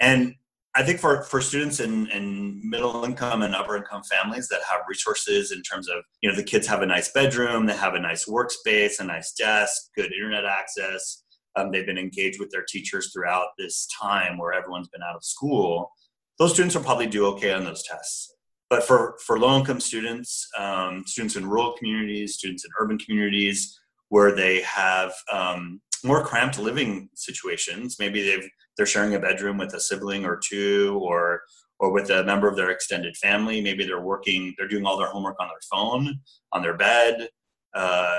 And 0.00 0.34
I 0.74 0.82
think 0.84 1.00
for, 1.00 1.22
for 1.24 1.40
students 1.40 1.80
in, 1.80 2.06
in 2.08 2.60
middle 2.68 3.04
income 3.04 3.42
and 3.42 3.54
upper 3.54 3.76
income 3.76 4.02
families 4.04 4.48
that 4.48 4.62
have 4.70 4.80
resources 4.88 5.52
in 5.52 5.62
terms 5.62 5.88
of, 5.88 5.98
you 6.22 6.30
know, 6.30 6.36
the 6.36 6.44
kids 6.44 6.66
have 6.66 6.82
a 6.82 6.86
nice 6.86 7.10
bedroom, 7.12 7.66
they 7.66 7.76
have 7.76 7.94
a 7.94 8.00
nice 8.00 8.24
workspace, 8.26 9.00
a 9.00 9.04
nice 9.04 9.32
desk, 9.32 9.90
good 9.96 10.12
internet 10.12 10.44
access. 10.44 11.24
Um, 11.56 11.70
they've 11.70 11.86
been 11.86 11.98
engaged 11.98 12.38
with 12.40 12.50
their 12.50 12.64
teachers 12.66 13.10
throughout 13.12 13.48
this 13.58 13.88
time 14.00 14.38
where 14.38 14.52
everyone's 14.52 14.88
been 14.88 15.02
out 15.02 15.16
of 15.16 15.24
school. 15.24 15.90
Those 16.38 16.52
students 16.54 16.74
will 16.76 16.84
probably 16.84 17.08
do 17.08 17.26
okay 17.32 17.52
on 17.52 17.64
those 17.64 17.82
tests. 17.82 18.34
But 18.70 18.84
for, 18.84 19.16
for 19.26 19.38
low 19.38 19.58
income 19.58 19.80
students, 19.80 20.48
um, 20.56 21.02
students 21.04 21.34
in 21.34 21.50
rural 21.50 21.74
communities, 21.76 22.36
students 22.36 22.64
in 22.64 22.70
urban 22.80 22.98
communities, 22.98 23.79
where 24.10 24.34
they 24.34 24.60
have 24.62 25.12
um, 25.32 25.80
more 26.04 26.24
cramped 26.24 26.58
living 26.58 27.08
situations. 27.14 27.96
Maybe 27.98 28.22
they've 28.22 28.48
they're 28.76 28.86
sharing 28.86 29.14
a 29.14 29.20
bedroom 29.20 29.58
with 29.58 29.74
a 29.74 29.80
sibling 29.80 30.24
or 30.24 30.38
two, 30.42 31.00
or 31.02 31.42
or 31.78 31.90
with 31.92 32.10
a 32.10 32.24
member 32.24 32.46
of 32.46 32.56
their 32.56 32.70
extended 32.70 33.16
family. 33.16 33.60
Maybe 33.62 33.86
they're 33.86 34.02
working, 34.02 34.54
they're 34.58 34.68
doing 34.68 34.84
all 34.84 34.98
their 34.98 35.08
homework 35.08 35.36
on 35.40 35.48
their 35.48 35.60
phone, 35.70 36.20
on 36.52 36.62
their 36.62 36.76
bed. 36.76 37.28
Uh, 37.74 38.18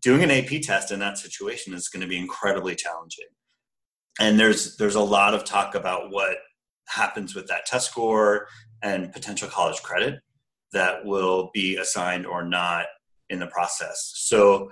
doing 0.00 0.22
an 0.22 0.30
AP 0.30 0.62
test 0.62 0.92
in 0.92 1.00
that 1.00 1.18
situation 1.18 1.74
is 1.74 1.88
going 1.88 2.00
to 2.00 2.06
be 2.06 2.18
incredibly 2.18 2.74
challenging. 2.74 3.26
And 4.20 4.38
there's 4.38 4.76
there's 4.76 4.94
a 4.94 5.00
lot 5.00 5.34
of 5.34 5.44
talk 5.44 5.74
about 5.74 6.10
what 6.10 6.36
happens 6.88 7.34
with 7.34 7.46
that 7.48 7.66
test 7.66 7.90
score 7.90 8.46
and 8.82 9.12
potential 9.12 9.48
college 9.48 9.82
credit 9.82 10.20
that 10.72 11.04
will 11.04 11.50
be 11.54 11.76
assigned 11.76 12.26
or 12.26 12.44
not 12.44 12.86
in 13.30 13.38
the 13.38 13.46
process. 13.46 14.12
So 14.14 14.70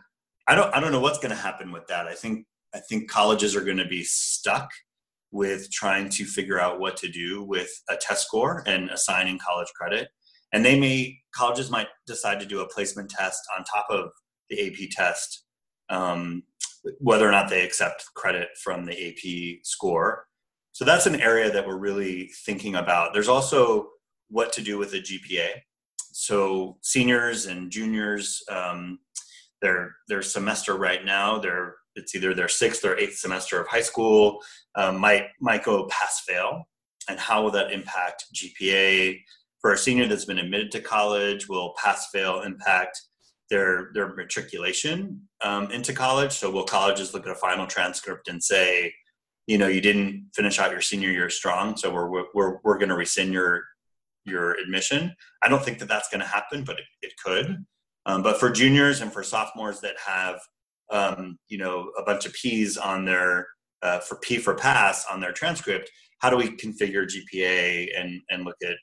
I 0.51 0.57
don't 0.57 0.75
I 0.75 0.81
don't 0.81 0.91
know 0.91 1.01
what's 1.01 1.21
going 1.21 1.31
to 1.31 1.41
happen 1.41 1.71
with 1.71 1.87
that. 1.87 2.09
I 2.09 2.15
think 2.15 2.45
I 2.75 2.81
think 2.81 3.09
colleges 3.09 3.55
are 3.55 3.61
going 3.61 3.77
to 3.77 3.87
be 3.87 4.03
stuck 4.03 4.69
with 5.31 5.71
trying 5.71 6.09
to 6.09 6.25
figure 6.25 6.61
out 6.61 6.81
what 6.81 6.97
to 6.97 7.09
do 7.09 7.45
with 7.45 7.71
a 7.89 7.97
test 7.97 8.27
score 8.27 8.65
and 8.67 8.91
assigning 8.91 9.39
college 9.39 9.69
credit. 9.77 10.09
And 10.53 10.65
they 10.65 10.79
may 10.79 11.21
colleges 11.33 11.71
might 11.71 11.87
decide 12.09 12.41
to 12.41 12.47
do 12.47 12.63
a 12.63 12.69
placement 12.69 13.11
test 13.11 13.41
on 13.57 13.63
top 13.63 13.87
of 13.91 14.11
the 14.49 14.67
AP 14.67 14.91
test, 14.91 15.45
um, 15.89 16.43
whether 16.99 17.29
or 17.29 17.31
not 17.31 17.49
they 17.49 17.65
accept 17.65 18.07
credit 18.17 18.49
from 18.61 18.85
the 18.85 19.09
AP 19.09 19.61
score. 19.63 20.27
So 20.73 20.85
that's 20.85 21.07
an 21.07 21.21
area 21.21 21.53
that 21.53 21.65
we're 21.65 21.79
really 21.79 22.29
thinking 22.45 22.75
about. 22.75 23.13
There's 23.13 23.29
also 23.29 23.91
what 24.31 24.53
to 24.55 24.63
do 24.63 24.79
with 24.79 24.91
the 24.91 25.01
GPA. 25.01 25.63
So 26.11 26.77
seniors 26.83 27.47
and 27.47 27.71
juniors, 27.71 28.43
um, 28.49 28.99
their 29.63 29.97
their 30.09 30.23
semester 30.23 30.77
right 30.77 31.05
now, 31.05 31.39
they're 31.39 31.77
it's 31.97 32.15
either 32.15 32.35
their 32.35 32.49
sixth 32.49 32.85
or 32.85 32.97
eighth 32.97 33.17
semester 33.17 33.61
of 33.61 33.67
high 33.67 33.83
school 33.83 34.41
um, 34.77 34.99
might 34.99 35.29
might 35.41 35.65
go 35.65 35.87
pass 35.89 36.23
fail. 36.27 36.69
And 37.09 37.19
how 37.19 37.43
will 37.43 37.51
that 37.53 37.73
impact 37.73 38.27
gpa 38.35 39.21
for 39.61 39.73
a 39.73 39.79
senior 39.79 40.07
that's 40.07 40.25
been 40.25 40.39
admitted 40.39 40.71
to 40.73 40.81
college 40.81 41.49
will 41.49 41.75
pass 41.83 42.09
fail 42.13 42.43
impact 42.43 43.01
their 43.49 43.91
their 43.95 44.15
matriculation 44.15 45.23
um, 45.43 45.71
into 45.71 45.93
college? 45.93 46.33
So 46.33 46.51
will 46.51 46.65
colleges 46.65 47.13
look 47.13 47.27
at 47.27 47.33
a 47.33 47.37
final 47.37 47.67
transcript 47.67 48.29
and 48.29 48.43
say 48.43 48.95
you 49.47 49.59
know 49.59 49.69
you 49.69 49.81
didn't 49.81 50.31
finish 50.35 50.59
out 50.59 50.71
your 50.71 50.81
senior 50.81 51.11
year 51.11 51.31
strong 51.31 51.77
so 51.77 51.93
we're 51.93 52.09
we're, 52.35 52.59
we're 52.63 52.79
going 52.79 52.91
to 52.91 52.97
rescind 52.97 53.33
your 53.33 53.65
your 54.25 54.53
admission? 54.53 55.15
I 55.43 55.49
don't 55.49 55.65
think 55.65 55.79
that 55.81 55.89
that's 55.89 56.09
going 56.09 56.21
to 56.21 56.27
happen 56.27 56.65
but 56.65 56.79
it, 56.79 56.85
it 57.03 57.13
could 57.23 57.65
um, 58.11 58.23
but 58.23 58.39
for 58.39 58.51
juniors 58.51 59.01
and 59.01 59.13
for 59.13 59.23
sophomores 59.23 59.81
that 59.81 59.95
have 60.05 60.41
um, 60.91 61.39
you 61.49 61.59
know 61.59 61.91
a 61.99 62.03
bunch 62.03 62.27
of 62.27 62.33
p's 62.33 62.77
on 62.77 63.05
their 63.05 63.47
uh, 63.83 64.01
for 64.01 64.17
p 64.17 64.39
for 64.39 64.55
pass 64.55 65.07
on 65.11 65.21
their 65.21 65.33
transcript 65.33 65.91
how 66.19 66.29
do 66.29 66.37
we 66.37 66.57
configure 66.57 67.07
gpa 67.07 67.89
and 67.97 68.21
and 68.31 68.45
look 68.45 68.57
at 68.63 68.77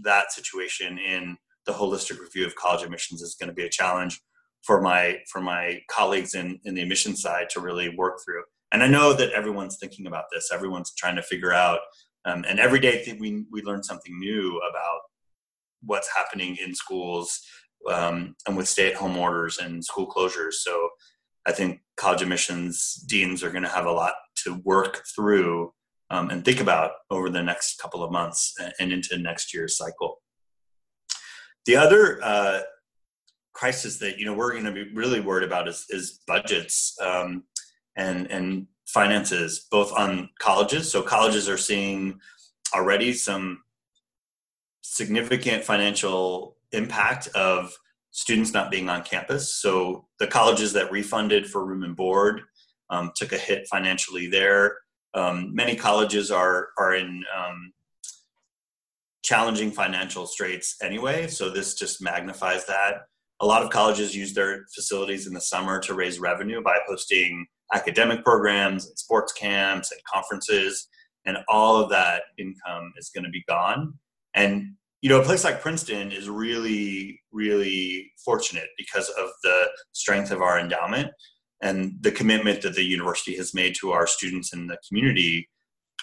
that 0.00 0.32
situation 0.32 0.98
in 0.98 1.36
the 1.66 1.72
holistic 1.72 2.18
review 2.18 2.46
of 2.46 2.54
college 2.56 2.82
admissions 2.82 3.22
is 3.22 3.36
going 3.38 3.48
to 3.48 3.54
be 3.54 3.64
a 3.64 3.70
challenge 3.70 4.20
for 4.62 4.80
my 4.80 5.18
for 5.30 5.40
my 5.40 5.80
colleagues 5.90 6.34
in 6.34 6.58
in 6.64 6.74
the 6.74 6.82
admissions 6.82 7.22
side 7.22 7.48
to 7.50 7.60
really 7.60 7.94
work 7.96 8.18
through. 8.24 8.42
And 8.72 8.82
i 8.82 8.86
know 8.86 9.12
that 9.12 9.32
everyone's 9.32 9.78
thinking 9.78 10.06
about 10.06 10.24
this. 10.32 10.50
Everyone's 10.52 10.92
trying 10.94 11.16
to 11.16 11.22
figure 11.22 11.52
out 11.52 11.80
um, 12.24 12.44
and 12.48 12.58
every 12.58 12.80
day 12.80 13.16
we 13.20 13.44
we 13.52 13.62
learn 13.62 13.82
something 13.82 14.18
new 14.18 14.58
about 14.58 15.00
what's 15.82 16.08
happening 16.14 16.56
in 16.64 16.74
schools 16.74 17.40
um, 17.90 18.34
and 18.46 18.56
with 18.56 18.68
stay-at-home 18.68 19.16
orders 19.16 19.58
and 19.58 19.84
school 19.84 20.06
closures 20.06 20.54
so 20.54 20.88
I 21.48 21.52
think 21.52 21.80
college 21.96 22.20
admissions 22.20 22.94
deans 23.08 23.42
are 23.42 23.50
going 23.50 23.62
to 23.62 23.70
have 23.70 23.86
a 23.86 23.90
lot 23.90 24.12
to 24.44 24.60
work 24.64 25.02
through 25.14 25.72
um, 26.10 26.28
and 26.28 26.44
think 26.44 26.60
about 26.60 26.92
over 27.10 27.30
the 27.30 27.42
next 27.42 27.80
couple 27.80 28.04
of 28.04 28.12
months 28.12 28.54
and 28.78 28.92
into 28.92 29.16
next 29.16 29.54
year's 29.54 29.76
cycle. 29.76 30.20
The 31.64 31.76
other 31.76 32.20
uh, 32.22 32.60
crisis 33.54 33.98
that 33.98 34.18
you 34.18 34.26
know 34.26 34.34
we're 34.34 34.52
going 34.52 34.64
to 34.64 34.72
be 34.72 34.92
really 34.94 35.20
worried 35.20 35.46
about 35.46 35.68
is, 35.68 35.86
is 35.88 36.20
budgets 36.26 36.94
um, 37.02 37.44
and 37.96 38.30
and 38.30 38.66
finances, 38.86 39.66
both 39.70 39.92
on 39.92 40.28
colleges. 40.38 40.90
So 40.90 41.02
colleges 41.02 41.48
are 41.48 41.58
seeing 41.58 42.20
already 42.74 43.14
some 43.14 43.62
significant 44.82 45.64
financial 45.64 46.57
impact 46.72 47.28
of 47.28 47.72
students 48.10 48.52
not 48.52 48.70
being 48.70 48.88
on 48.88 49.02
campus. 49.02 49.54
So 49.60 50.06
the 50.18 50.26
colleges 50.26 50.72
that 50.72 50.90
refunded 50.90 51.46
for 51.46 51.64
room 51.64 51.82
and 51.82 51.96
board 51.96 52.42
um, 52.90 53.12
took 53.14 53.32
a 53.32 53.38
hit 53.38 53.66
financially 53.70 54.28
there. 54.28 54.78
Um, 55.14 55.54
many 55.54 55.74
colleges 55.76 56.30
are 56.30 56.68
are 56.78 56.94
in 56.94 57.24
um, 57.36 57.72
challenging 59.22 59.70
financial 59.70 60.26
straits 60.26 60.76
anyway, 60.82 61.26
so 61.26 61.50
this 61.50 61.74
just 61.74 62.02
magnifies 62.02 62.66
that. 62.66 63.02
A 63.40 63.46
lot 63.46 63.62
of 63.62 63.70
colleges 63.70 64.16
use 64.16 64.34
their 64.34 64.64
facilities 64.74 65.26
in 65.26 65.32
the 65.32 65.40
summer 65.40 65.78
to 65.80 65.94
raise 65.94 66.18
revenue 66.18 66.62
by 66.62 66.78
hosting 66.88 67.46
academic 67.72 68.24
programs 68.24 68.86
and 68.86 68.98
sports 68.98 69.32
camps 69.32 69.92
and 69.92 70.00
conferences, 70.04 70.88
and 71.26 71.38
all 71.48 71.76
of 71.76 71.90
that 71.90 72.22
income 72.38 72.92
is 72.96 73.10
going 73.14 73.24
to 73.24 73.30
be 73.30 73.44
gone. 73.48 73.94
And 74.34 74.74
you 75.00 75.08
know, 75.08 75.20
a 75.20 75.24
place 75.24 75.44
like 75.44 75.60
Princeton 75.60 76.10
is 76.10 76.28
really, 76.28 77.20
really 77.30 78.10
fortunate 78.24 78.68
because 78.76 79.08
of 79.10 79.28
the 79.42 79.68
strength 79.92 80.30
of 80.30 80.42
our 80.42 80.58
endowment 80.58 81.10
and 81.62 81.94
the 82.00 82.10
commitment 82.10 82.62
that 82.62 82.74
the 82.74 82.84
university 82.84 83.36
has 83.36 83.54
made 83.54 83.74
to 83.76 83.92
our 83.92 84.06
students 84.06 84.52
and 84.52 84.68
the 84.68 84.78
community. 84.88 85.48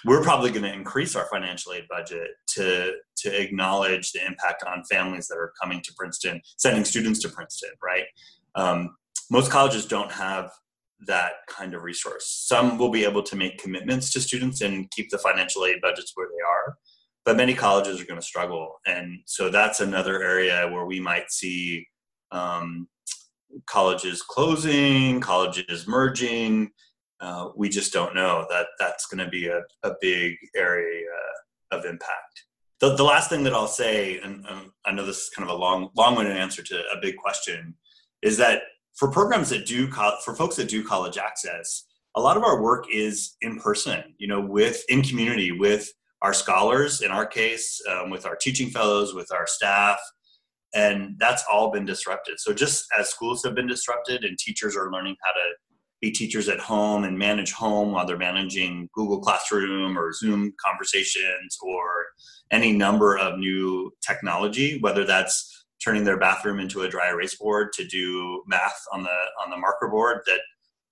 We're 0.06 0.24
probably 0.24 0.52
going 0.52 0.64
to 0.64 0.74
increase 0.74 1.16
our 1.16 1.28
financial 1.32 1.74
aid 1.74 1.86
budget 1.90 2.30
to 2.56 2.94
to 3.18 3.42
acknowledge 3.42 4.12
the 4.12 4.26
impact 4.26 4.64
on 4.64 4.84
families 4.90 5.28
that 5.28 5.38
are 5.38 5.54
coming 5.62 5.82
to 5.82 5.94
Princeton, 5.98 6.42
sending 6.58 6.86
students 6.86 7.20
to 7.22 7.30
Princeton. 7.30 7.72
Right? 7.84 8.06
Um, 8.56 8.96
most 9.32 9.52
colleges 9.52 9.86
don't 9.86 10.12
have 10.12 10.52
that 11.08 11.32
kind 11.50 11.74
of 11.74 11.84
resource. 11.84 12.26
Some 12.48 12.78
will 12.78 12.92
be 12.92 13.04
able 13.04 13.24
to 13.24 13.36
make 13.36 13.58
commitments 13.58 14.14
to 14.14 14.22
students 14.22 14.62
and 14.62 14.90
keep 14.92 15.10
the 15.10 15.18
financial 15.18 15.66
aid 15.66 15.82
budgets 15.82 16.12
where 16.16 16.28
they 16.28 16.42
are 16.42 16.78
but 17.26 17.38
many 17.38 17.54
colleges 17.54 18.00
are 18.00 18.06
going 18.06 18.20
to 18.20 18.26
struggle. 18.26 18.76
And 18.86 19.20
so 19.26 19.50
that's 19.50 19.80
another 19.80 20.22
area 20.22 20.70
where 20.72 20.86
we 20.86 21.00
might 21.00 21.32
see 21.32 21.88
um, 22.32 22.88
colleges 23.68 24.22
closing 24.22 25.20
colleges 25.22 25.88
merging. 25.88 26.72
Uh, 27.20 27.50
we 27.56 27.70
just 27.70 27.94
don't 27.94 28.14
know. 28.14 28.46
That 28.50 28.68
that's 28.80 29.08
going 29.08 29.24
to 29.24 29.30
be 29.30 29.48
a, 29.48 29.62
a 29.84 29.94
big 30.02 30.36
area 30.56 31.06
of 31.72 31.86
impact. 31.86 32.44
The, 32.82 32.96
the 32.96 33.04
last 33.04 33.30
thing 33.30 33.44
that 33.46 33.54
i'll 33.54 33.68
say 33.68 34.20
and 34.20 34.46
um, 34.50 34.74
i 34.86 34.92
know 34.92 35.06
this 35.06 35.18
is 35.18 35.30
kind 35.30 35.50
of 35.50 35.56
a 35.56 35.58
long 35.58 35.90
long-winded 35.96 36.36
answer 36.36 36.62
to 36.62 36.80
a 36.94 37.00
big 37.02 37.16
question 37.16 37.74
is 38.22 38.36
that 38.38 38.64
for 38.96 39.12
programs 39.12 39.50
that 39.50 39.66
do 39.66 39.90
for 40.24 40.36
folks 40.36 40.56
that 40.56 40.70
do 40.70 40.84
college 40.84 41.18
access, 41.18 41.86
a 42.16 42.22
lot 42.22 42.38
of 42.38 42.44
our 42.44 42.62
work 42.62 42.86
is 42.92 43.36
in 43.42 43.60
person. 43.60 44.16
You 44.18 44.28
know, 44.28 44.42
with 44.42 44.84
in 44.90 45.02
community 45.02 45.52
with 45.52 45.90
our 46.26 46.34
scholars, 46.34 47.02
in 47.02 47.12
our 47.12 47.26
case, 47.26 47.80
um, 47.92 48.10
with 48.10 48.26
our 48.26 48.36
teaching 48.36 48.70
fellows, 48.72 49.14
with 49.14 49.32
our 49.32 49.46
staff, 49.46 50.00
and 50.74 51.16
that's 51.20 51.44
all 51.52 51.72
been 51.72 51.86
disrupted. 51.86 52.40
So 52.40 52.52
just 52.52 52.88
as 53.00 53.10
schools 53.10 53.44
have 53.46 53.54
been 53.54 53.68
disrupted 53.68 54.24
and 54.24 54.36
teachers 54.38 54.76
are 54.76 54.92
learning 54.92 55.16
how 55.24 55.34
to 55.34 55.48
be 56.02 56.10
teachers 56.12 56.50
at 56.50 56.60
home 56.60 57.04
and 57.04 57.18
manage 57.18 57.52
home 57.54 57.92
while 57.92 58.08
they're 58.08 58.18
managing 58.18 58.90
Google 58.94 59.20
Classroom 59.20 59.98
or 59.98 60.12
Zoom 60.14 60.52
conversations 60.66 61.58
or 61.62 61.86
any 62.52 62.74
number 62.74 63.18
of 63.18 63.38
new 63.38 63.92
technology, 64.06 64.80
whether 64.80 65.06
that's 65.06 65.66
turning 65.84 66.04
their 66.04 66.18
bathroom 66.18 66.60
into 66.60 66.82
a 66.82 66.90
dry 66.90 67.10
erase 67.10 67.36
board 67.36 67.72
to 67.74 67.86
do 67.86 68.42
math 68.48 68.82
on 68.92 69.04
the 69.04 69.20
on 69.44 69.52
the 69.52 69.58
marker 69.58 69.88
board 69.88 70.22
that 70.26 70.42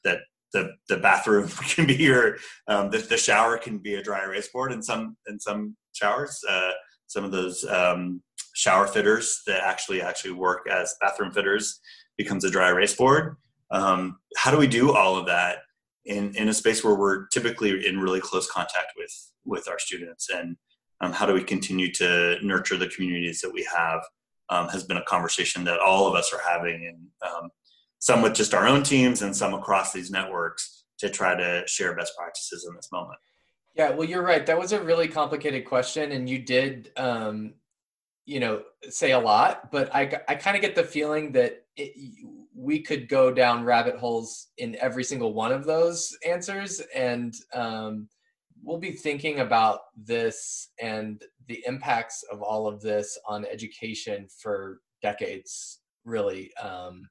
that 0.04 0.19
the, 0.54 0.72
the 0.88 0.98
bathroom 0.98 1.48
can 1.70 1.86
be 1.86 1.96
your 1.96 2.38
um, 2.68 2.89
the, 2.89 3.00
the 3.00 3.18
shower 3.18 3.58
can 3.58 3.80
be 3.80 3.96
a 3.96 4.04
dry 4.04 4.24
erase 4.24 4.48
board 4.48 4.72
in 4.72 4.82
some 4.82 5.18
in 5.28 5.39
some 5.39 5.76
showers. 5.94 6.39
Uh, 6.48 6.72
some 7.08 7.24
of 7.24 7.32
those 7.32 7.66
um, 7.66 8.22
shower 8.54 8.88
fitters 8.88 9.42
that 9.46 9.63
actually 9.63 10.02
actually 10.02 10.32
work 10.32 10.68
as 10.70 10.96
bathroom 11.02 11.32
fitters 11.32 11.80
becomes 12.18 12.44
a 12.44 12.50
dry 12.50 12.70
erase 12.70 12.96
board. 12.96 13.36
Um, 13.72 14.18
how 14.38 14.52
do 14.52 14.58
we 14.58 14.68
do 14.68 14.94
all 14.94 15.18
of 15.18 15.26
that 15.26 15.60
in, 16.06 16.36
in 16.36 16.50
a 16.50 16.54
space 16.54 16.84
where 16.84 16.96
we're 16.96 17.28
typically 17.28 17.88
in 17.88 18.00
really 18.00 18.22
close 18.22 18.50
contact 18.50 18.94
with 18.98 19.12
with 19.46 19.68
our 19.68 19.80
students? 19.80 20.30
And 20.30 20.56
um, 21.02 21.12
how 21.12 21.26
do 21.26 21.34
we 21.34 21.44
continue 21.44 21.92
to 21.94 22.38
nurture 22.44 22.78
the 22.78 22.88
communities 22.88 23.42
that 23.42 23.54
we 23.54 23.68
have? 23.76 24.02
Um, 24.50 24.68
has 24.68 24.84
been 24.84 24.98
a 24.98 25.06
conversation 25.06 25.63
that 25.63 25.80
all 25.80 26.06
of 26.06 26.16
us 26.16 26.34
are 26.34 26.42
having 26.48 26.86
and 26.86 27.32
um, 27.32 27.50
some 28.04 28.22
with 28.22 28.34
just 28.34 28.54
our 28.54 28.68
own 28.68 28.84
teams 28.84 29.22
and 29.22 29.34
some 29.34 29.54
across 29.54 29.94
these 29.94 30.12
networks 30.12 30.84
to 31.00 31.10
try 31.10 31.34
to 31.34 31.63
share 31.68 31.96
best 31.96 32.12
practices 32.18 32.66
in 32.68 32.76
this 32.76 32.89
moment. 32.92 33.18
Yeah 33.76 33.92
well 33.92 34.08
you're 34.08 34.24
right. 34.24 34.46
That 34.46 34.60
was 34.60 34.74
a 34.74 34.84
really 34.84 35.08
complicated 35.08 35.63
question 35.63 36.12
and 36.12 36.30
you 36.30 36.39
did 36.39 36.92
um, 36.98 37.54
you 38.26 38.42
know 38.42 38.62
say 38.89 39.12
a 39.12 39.20
lot 39.20 39.72
but 39.72 39.94
i, 39.94 40.02
I 40.28 40.36
kind 40.36 40.56
of 40.56 40.62
get 40.62 40.76
the 40.76 40.84
feeling 40.84 41.32
that 41.34 41.66
it, 41.76 41.92
we 42.56 42.80
could 42.80 43.10
go 43.10 43.32
down 43.32 43.63
rabbit 43.63 43.98
holes 43.98 44.48
in 44.58 44.76
every 44.80 45.04
single 45.04 45.34
one 45.34 45.52
of 45.52 45.66
those 45.66 46.16
answers 46.26 46.82
and 46.96 47.34
um, 47.54 48.08
we'll 48.62 48.78
be 48.78 48.92
thinking 48.92 49.39
about 49.39 49.80
this 49.98 50.70
and 50.82 51.22
the 51.48 51.63
impacts 51.68 52.24
of 52.32 52.42
all 52.42 52.68
of 52.68 52.82
this 52.82 53.18
on 53.28 53.46
education 53.46 54.28
for 54.42 54.80
decades 55.02 55.80
really 56.06 56.54
um, 56.58 57.08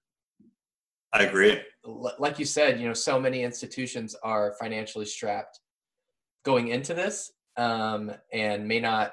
i 1.12 1.24
agree 1.24 1.60
like 2.18 2.38
you 2.38 2.44
said 2.44 2.80
you 2.80 2.86
know 2.86 2.94
so 2.94 3.18
many 3.20 3.42
institutions 3.42 4.14
are 4.22 4.54
financially 4.60 5.04
strapped 5.04 5.60
going 6.44 6.68
into 6.68 6.94
this 6.94 7.32
um, 7.56 8.10
and 8.32 8.66
may 8.66 8.80
not 8.80 9.12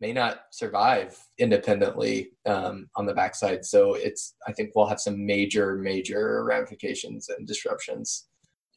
may 0.00 0.12
not 0.12 0.42
survive 0.50 1.18
independently 1.38 2.32
um, 2.46 2.88
on 2.96 3.06
the 3.06 3.14
backside. 3.14 3.64
So 3.64 3.94
it's 3.94 4.34
I 4.46 4.52
think 4.52 4.72
we'll 4.74 4.86
have 4.86 5.00
some 5.00 5.24
major 5.24 5.76
major 5.76 6.44
ramifications 6.44 7.28
and 7.28 7.46
disruptions. 7.46 8.26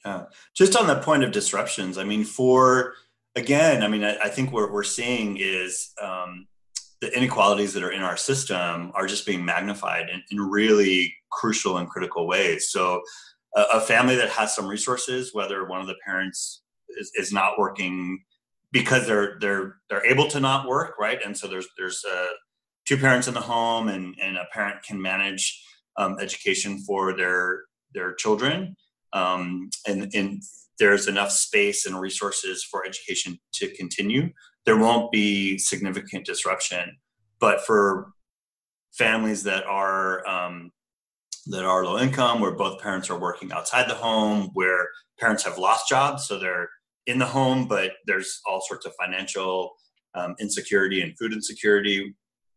Yeah, 0.06 0.26
just 0.56 0.76
on 0.76 0.88
the 0.88 1.00
point 1.00 1.24
of 1.24 1.32
disruptions, 1.32 1.98
I 1.98 2.04
mean, 2.04 2.24
for 2.24 2.94
again, 3.36 3.84
I 3.84 3.88
mean, 3.88 4.04
I, 4.04 4.18
I 4.18 4.30
think 4.30 4.54
what 4.54 4.72
we're 4.72 4.84
seeing 4.84 5.38
is 5.38 5.92
um, 6.02 6.48
the 7.02 7.16
inequalities 7.16 7.74
that 7.74 7.84
are 7.84 7.92
in 7.92 8.02
our 8.02 8.18
system 8.18 8.92
are 8.96 9.08
just 9.08 9.26
being 9.26 9.46
magnified 9.46 10.10
in, 10.10 10.22
in 10.32 10.40
really 10.40 11.14
crucial 11.32 11.78
and 11.78 11.90
critical 11.90 12.28
ways. 12.28 12.70
So, 12.72 13.02
a, 13.56 13.62
a, 13.76 13.82
family 13.82 14.16
that 14.16 14.30
has 14.30 14.56
some 14.56 14.68
resources, 14.68 15.34
whether 15.34 15.66
one 15.66 15.80
of 15.80 15.88
the 15.88 15.96
parents 16.06 16.64
is, 16.90 17.12
is 17.16 17.32
not 17.32 17.58
working 17.58 18.20
because 18.72 19.08
they're 19.08 19.38
they're 19.40 19.76
they're 19.90 20.06
able 20.06 20.28
to 20.28 20.40
not 20.40 20.68
work 20.68 20.96
right? 21.00 21.20
And 21.24 21.38
so 21.38 21.48
there's 21.48 21.68
there's 21.78 22.04
uh, 22.06 22.28
two 22.86 22.98
parents 22.98 23.28
in 23.28 23.34
the 23.34 23.42
home 23.42 23.88
and 23.88 24.16
and 24.22 24.38
a 24.38 24.46
parent 24.52 24.84
can 24.84 25.02
manage 25.02 25.64
um, 25.98 26.18
education 26.20 26.80
for 26.80 27.16
their 27.16 27.64
their 27.94 28.14
children. 28.16 28.76
Um, 29.14 29.70
and 29.88 30.12
and 30.14 30.42
there's 30.80 31.08
enough 31.08 31.32
space 31.32 31.86
and 31.86 32.00
resources 32.00 32.64
for 32.64 32.86
education 32.86 33.40
to 33.54 33.74
continue 33.76 34.30
there 34.68 34.78
won't 34.78 35.12
be 35.12 35.58
significant 35.58 36.28
disruption 36.28 36.96
but 37.40 37.66
for 37.66 38.12
families 38.94 39.44
that 39.44 39.64
are 39.66 40.28
um, 40.28 40.72
that 41.48 41.66
are 41.66 41.84
low 41.84 41.98
income 41.98 42.40
where 42.40 42.52
both 42.52 42.80
parents 42.80 43.10
are 43.10 43.20
working 43.20 43.52
outside 43.52 43.90
the 43.90 43.96
home 43.96 44.52
where 44.54 44.88
parents 45.20 45.44
have 45.44 45.58
lost 45.58 45.90
jobs 45.90 46.28
so 46.28 46.38
they're 46.38 46.70
in 47.08 47.18
the 47.18 47.26
home, 47.26 47.68
but 47.68 47.94
there's 48.06 48.42
all 48.46 48.62
sorts 48.62 48.86
of 48.86 48.94
financial 49.02 49.74
um, 50.14 50.36
insecurity 50.40 51.02
and 51.02 51.18
food 51.18 51.34
insecurity. 51.34 52.16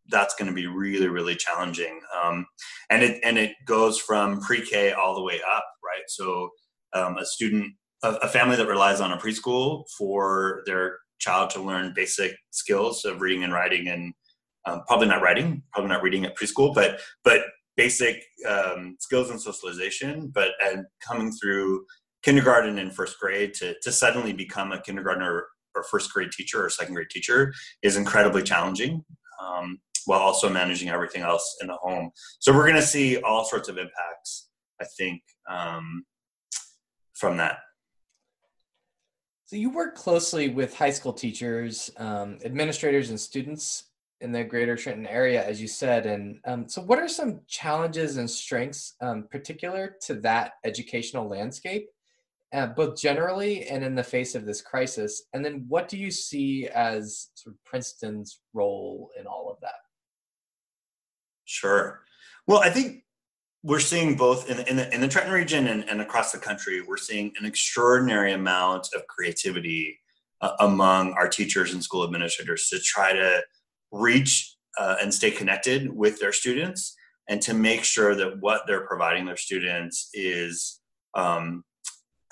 That's 0.09 0.35
going 0.35 0.49
to 0.49 0.55
be 0.55 0.67
really, 0.67 1.09
really 1.09 1.37
challenging. 1.37 2.01
Um, 2.23 2.45
and 2.91 3.03
it 3.03 3.21
and 3.23 3.39
it 3.39 3.53
goes 3.65 3.99
from 3.99 4.41
pre-K 4.41 4.93
all 4.93 5.15
the 5.15 5.23
way 5.23 5.41
up, 5.55 5.65
right? 5.85 6.03
So 6.09 6.51
um, 6.93 7.17
a 7.17 7.25
student, 7.25 7.75
a, 8.03 8.15
a 8.23 8.29
family 8.29 8.57
that 8.57 8.67
relies 8.67 9.01
on 9.01 9.13
a 9.13 9.17
preschool 9.17 9.85
for 9.97 10.63
their 10.67 10.99
child 11.21 11.51
to 11.51 11.63
learn 11.63 11.93
basic 11.95 12.35
skills 12.51 13.05
of 13.05 13.21
reading 13.21 13.45
and 13.45 13.53
writing, 13.53 13.89
and 13.89 14.13
um, 14.67 14.83
probably 14.87 15.09
not 15.09 15.23
writing, 15.23 15.63
probably 15.73 15.91
not 15.91 16.03
reading 16.03 16.25
at 16.25 16.37
preschool, 16.37 16.75
but 16.75 17.01
but 17.25 17.43
basic 17.77 18.23
um, 18.49 18.97
skills 19.01 19.31
and 19.31 19.41
socialization. 19.41 20.31
But 20.35 20.51
and 20.63 20.85
coming 21.07 21.33
through 21.33 21.85
kindergarten 22.23 22.79
and 22.79 22.95
first 22.95 23.19
grade 23.19 23.55
to, 23.55 23.75
to 23.83 23.93
suddenly 23.93 24.33
become 24.33 24.73
a 24.73 24.83
kindergartner 24.83 25.47
or 25.75 25.85
first 25.85 26.13
grade 26.13 26.31
teacher 26.33 26.65
or 26.65 26.71
second 26.71 26.95
grade 26.95 27.11
teacher 27.11 27.53
is 27.83 27.97
incredibly 27.97 28.43
challenging 28.43 29.05
um, 29.43 29.79
while 30.07 30.21
also 30.21 30.49
managing 30.49 30.89
everything 30.89 31.23
else 31.23 31.57
in 31.61 31.69
the 31.69 31.75
home. 31.75 32.11
So 32.41 32.53
we're 32.53 32.67
going 32.67 32.81
to 32.81 32.83
see 32.83 33.19
all 33.23 33.45
sorts 33.45 33.69
of 33.69 33.79
impacts, 33.79 34.49
I 34.81 34.85
think, 34.99 35.23
um, 35.49 36.05
from 37.15 37.37
that. 37.37 37.59
So 39.51 39.57
you 39.57 39.71
work 39.71 39.97
closely 39.97 40.49
with 40.49 40.77
high 40.77 40.91
school 40.91 41.13
teachers, 41.13 41.91
um, 41.97 42.39
administrators, 42.45 43.11
and 43.11 43.19
students 43.19 43.87
in 44.21 44.31
the 44.31 44.45
Greater 44.45 44.77
Trenton 44.77 45.09
area, 45.09 45.45
as 45.45 45.61
you 45.61 45.67
said. 45.67 46.07
And 46.07 46.39
um, 46.45 46.69
so, 46.69 46.81
what 46.81 47.01
are 47.01 47.09
some 47.09 47.41
challenges 47.49 48.17
and 48.17 48.31
strengths 48.31 48.95
um, 49.01 49.27
particular 49.29 49.97
to 50.03 50.15
that 50.21 50.53
educational 50.65 51.29
landscape? 51.29 51.89
uh, 52.53 52.67
both 52.67 53.01
generally 53.01 53.67
and 53.69 53.85
in 53.85 53.95
the 53.95 54.03
face 54.03 54.35
of 54.35 54.45
this 54.45 54.61
crisis? 54.61 55.23
And 55.33 55.45
then 55.45 55.65
what 55.69 55.89
do 55.89 55.97
you 55.97 56.11
see 56.11 56.69
as 56.69 57.29
sort 57.35 57.55
of 57.55 57.65
Princeton's 57.65 58.41
role 58.53 59.11
in 59.19 59.27
all 59.27 59.51
of 59.51 59.61
that? 59.61 59.75
Sure. 61.45 62.01
Well, 62.47 62.59
I 62.59 62.71
think 62.71 63.05
we're 63.63 63.81
seeing 63.81 64.17
both 64.17 64.49
in, 64.51 64.61
in, 64.61 64.77
the, 64.77 64.95
in 64.95 65.01
the 65.01 65.09
Trenton 65.09 65.33
region 65.33 65.67
and, 65.67 65.89
and 65.89 66.01
across 66.01 66.33
the 66.33 66.39
country, 66.39 66.81
we're 66.81 66.97
seeing 66.97 67.33
an 67.39 67.45
extraordinary 67.45 68.33
amount 68.33 68.89
of 68.95 69.07
creativity 69.07 69.99
uh, 70.41 70.53
among 70.61 71.13
our 71.13 71.29
teachers 71.29 71.75
and 71.75 71.83
school 71.83 72.03
administrators 72.05 72.69
to 72.69 72.79
try 72.79 73.13
to 73.13 73.43
reach 73.93 74.57
uh, 74.79 74.97
and 75.03 75.13
stay 75.13 75.31
connected 75.31 75.95
with 75.95 76.19
their 76.21 76.33
students 76.33 76.97
and 77.29 77.43
to 77.43 77.55
make 77.55 77.85
sure 77.85 78.15
that 78.15 78.41
what 78.41 78.63
they're 78.67 78.87
providing 78.87 79.27
their 79.27 79.37
students 79.37 80.09
is 80.15 80.81
um, 81.15 81.65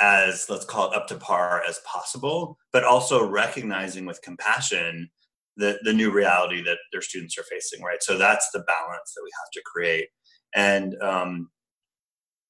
as 0.01 0.47
let's 0.49 0.65
call 0.65 0.91
it 0.91 0.97
up 0.97 1.07
to 1.09 1.17
par 1.17 1.63
as 1.69 1.81
possible, 1.85 2.57
but 2.73 2.85
also 2.85 3.27
recognizing 3.29 4.07
with 4.07 4.23
compassion 4.23 5.11
the, 5.57 5.79
the 5.83 5.93
new 5.93 6.11
reality 6.11 6.63
that 6.63 6.79
their 6.93 7.03
students 7.03 7.37
are 7.37 7.43
facing, 7.43 7.83
right? 7.83 8.03
So 8.03 8.17
that's 8.17 8.51
the 8.53 8.61
balance 8.61 9.13
that 9.15 9.23
we 9.25 9.31
have 9.43 9.51
to 9.53 9.63
create. 9.67 10.09
And 10.55 11.01
um, 11.03 11.51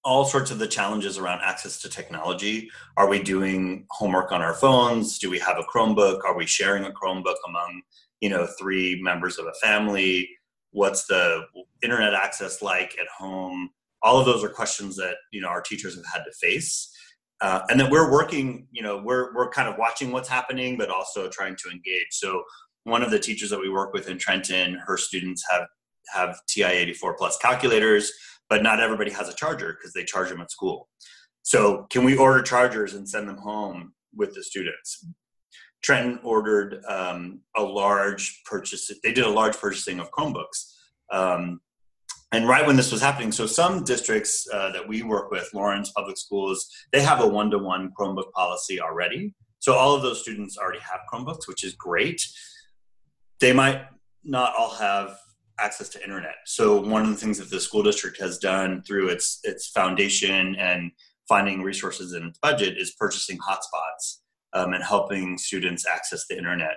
all 0.04 0.24
sorts 0.24 0.50
of 0.50 0.58
the 0.58 0.66
challenges 0.66 1.18
around 1.18 1.40
access 1.42 1.80
to 1.82 1.88
technology. 1.88 2.70
Are 2.96 3.08
we 3.08 3.22
doing 3.22 3.86
homework 3.90 4.32
on 4.32 4.40
our 4.40 4.54
phones? 4.54 5.18
Do 5.18 5.30
we 5.30 5.38
have 5.40 5.58
a 5.58 5.64
Chromebook? 5.64 6.24
Are 6.24 6.36
we 6.36 6.46
sharing 6.46 6.84
a 6.84 6.90
Chromebook 6.90 7.36
among, 7.46 7.82
you 8.20 8.30
know, 8.30 8.46
three 8.58 9.00
members 9.02 9.38
of 9.38 9.46
a 9.46 9.52
family? 9.54 10.28
What's 10.70 11.06
the 11.06 11.44
internet 11.82 12.14
access 12.14 12.62
like 12.62 12.96
at 13.00 13.08
home? 13.08 13.70
All 14.02 14.18
of 14.18 14.26
those 14.26 14.44
are 14.44 14.48
questions 14.48 14.96
that, 14.96 15.16
you 15.32 15.40
know, 15.40 15.48
our 15.48 15.60
teachers 15.60 15.96
have 15.96 16.06
had 16.06 16.24
to 16.24 16.32
face 16.32 16.90
uh, 17.40 17.60
and 17.68 17.78
then 17.78 17.90
we're 17.90 18.10
working 18.10 18.66
you 18.72 18.82
know 18.82 19.00
we're 19.04 19.34
we're 19.34 19.50
kind 19.50 19.68
of 19.68 19.76
watching 19.78 20.10
what's 20.12 20.28
happening 20.28 20.76
but 20.76 20.90
also 20.90 21.28
trying 21.28 21.56
to 21.56 21.70
engage 21.70 22.06
so 22.10 22.42
one 22.84 23.02
of 23.02 23.10
the 23.10 23.18
teachers 23.18 23.50
that 23.50 23.60
we 23.60 23.68
work 23.68 23.92
with 23.92 24.08
in 24.08 24.18
trenton 24.18 24.74
her 24.74 24.96
students 24.96 25.44
have 25.50 25.66
have 26.14 26.38
ti 26.48 26.62
84 26.62 27.16
plus 27.16 27.38
calculators 27.38 28.12
but 28.48 28.62
not 28.62 28.80
everybody 28.80 29.10
has 29.10 29.28
a 29.28 29.34
charger 29.34 29.76
because 29.78 29.92
they 29.92 30.04
charge 30.04 30.28
them 30.28 30.40
at 30.40 30.50
school 30.50 30.88
so 31.42 31.86
can 31.90 32.04
we 32.04 32.16
order 32.16 32.42
chargers 32.42 32.94
and 32.94 33.08
send 33.08 33.28
them 33.28 33.38
home 33.38 33.92
with 34.14 34.34
the 34.34 34.42
students 34.42 35.06
trenton 35.82 36.18
ordered 36.24 36.82
um, 36.88 37.40
a 37.56 37.62
large 37.62 38.42
purchase 38.44 38.90
they 39.02 39.12
did 39.12 39.24
a 39.24 39.30
large 39.30 39.56
purchasing 39.56 40.00
of 40.00 40.10
chromebooks 40.10 40.72
um, 41.12 41.60
and 42.32 42.46
right 42.46 42.66
when 42.66 42.76
this 42.76 42.92
was 42.92 43.00
happening, 43.00 43.32
so 43.32 43.46
some 43.46 43.84
districts 43.84 44.46
uh, 44.52 44.70
that 44.72 44.86
we 44.86 45.02
work 45.02 45.30
with, 45.30 45.48
Lawrence 45.54 45.90
Public 45.92 46.18
Schools, 46.18 46.68
they 46.92 47.00
have 47.00 47.20
a 47.20 47.26
one-to-one 47.26 47.92
Chromebook 47.98 48.30
policy 48.32 48.80
already. 48.80 49.34
So 49.60 49.72
all 49.72 49.94
of 49.94 50.02
those 50.02 50.20
students 50.20 50.58
already 50.58 50.80
have 50.80 51.00
Chromebooks, 51.10 51.48
which 51.48 51.64
is 51.64 51.74
great. 51.74 52.20
They 53.40 53.54
might 53.54 53.82
not 54.24 54.52
all 54.58 54.74
have 54.74 55.16
access 55.58 55.88
to 55.90 56.02
internet. 56.02 56.36
So 56.46 56.80
one 56.80 57.02
of 57.02 57.08
the 57.08 57.16
things 57.16 57.38
that 57.38 57.50
the 57.50 57.60
school 57.60 57.82
district 57.82 58.20
has 58.20 58.38
done 58.38 58.82
through 58.82 59.08
its 59.08 59.40
its 59.44 59.68
foundation 59.68 60.56
and 60.56 60.90
finding 61.28 61.62
resources 61.62 62.14
in 62.14 62.24
its 62.24 62.38
budget 62.38 62.78
is 62.78 62.94
purchasing 62.98 63.38
hotspots 63.38 64.18
um, 64.54 64.72
and 64.72 64.82
helping 64.82 65.36
students 65.36 65.86
access 65.86 66.24
the 66.28 66.36
internet. 66.36 66.76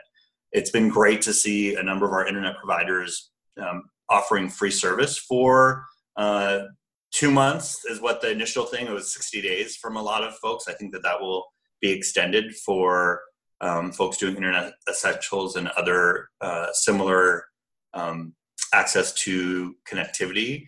It's 0.52 0.72
been 0.72 0.90
great 0.90 1.22
to 1.24 1.34
see 1.34 1.76
a 1.76 1.84
number 1.84 2.06
of 2.06 2.12
our 2.12 2.28
internet 2.28 2.58
providers 2.58 3.32
um, 3.62 3.84
offering 4.10 4.50
free 4.50 4.72
service 4.72 5.18
for 5.18 5.86
uh, 6.18 6.64
two 7.12 7.32
months 7.32 7.86
is 7.86 8.02
what 8.02 8.22
the 8.22 8.32
initial 8.32 8.66
thing 8.66 8.88
it 8.88 8.92
was 8.92 9.14
60 9.14 9.42
days 9.42 9.76
from 9.76 9.98
a 9.98 10.02
lot 10.02 10.24
of 10.24 10.36
folks 10.36 10.68
i 10.68 10.74
think 10.74 10.94
that 10.94 11.04
that 11.04 11.20
will 11.20 11.46
be 11.82 11.92
extended 11.92 12.56
for 12.56 13.22
um, 13.60 13.92
folks 13.92 14.18
doing 14.18 14.36
internet 14.36 14.74
essentials 14.90 15.56
and 15.56 15.68
other 15.70 16.30
uh, 16.42 16.68
similar 16.74 17.46
um, 17.94 18.34
access 18.74 19.14
to 19.14 19.76
connectivity 19.90 20.66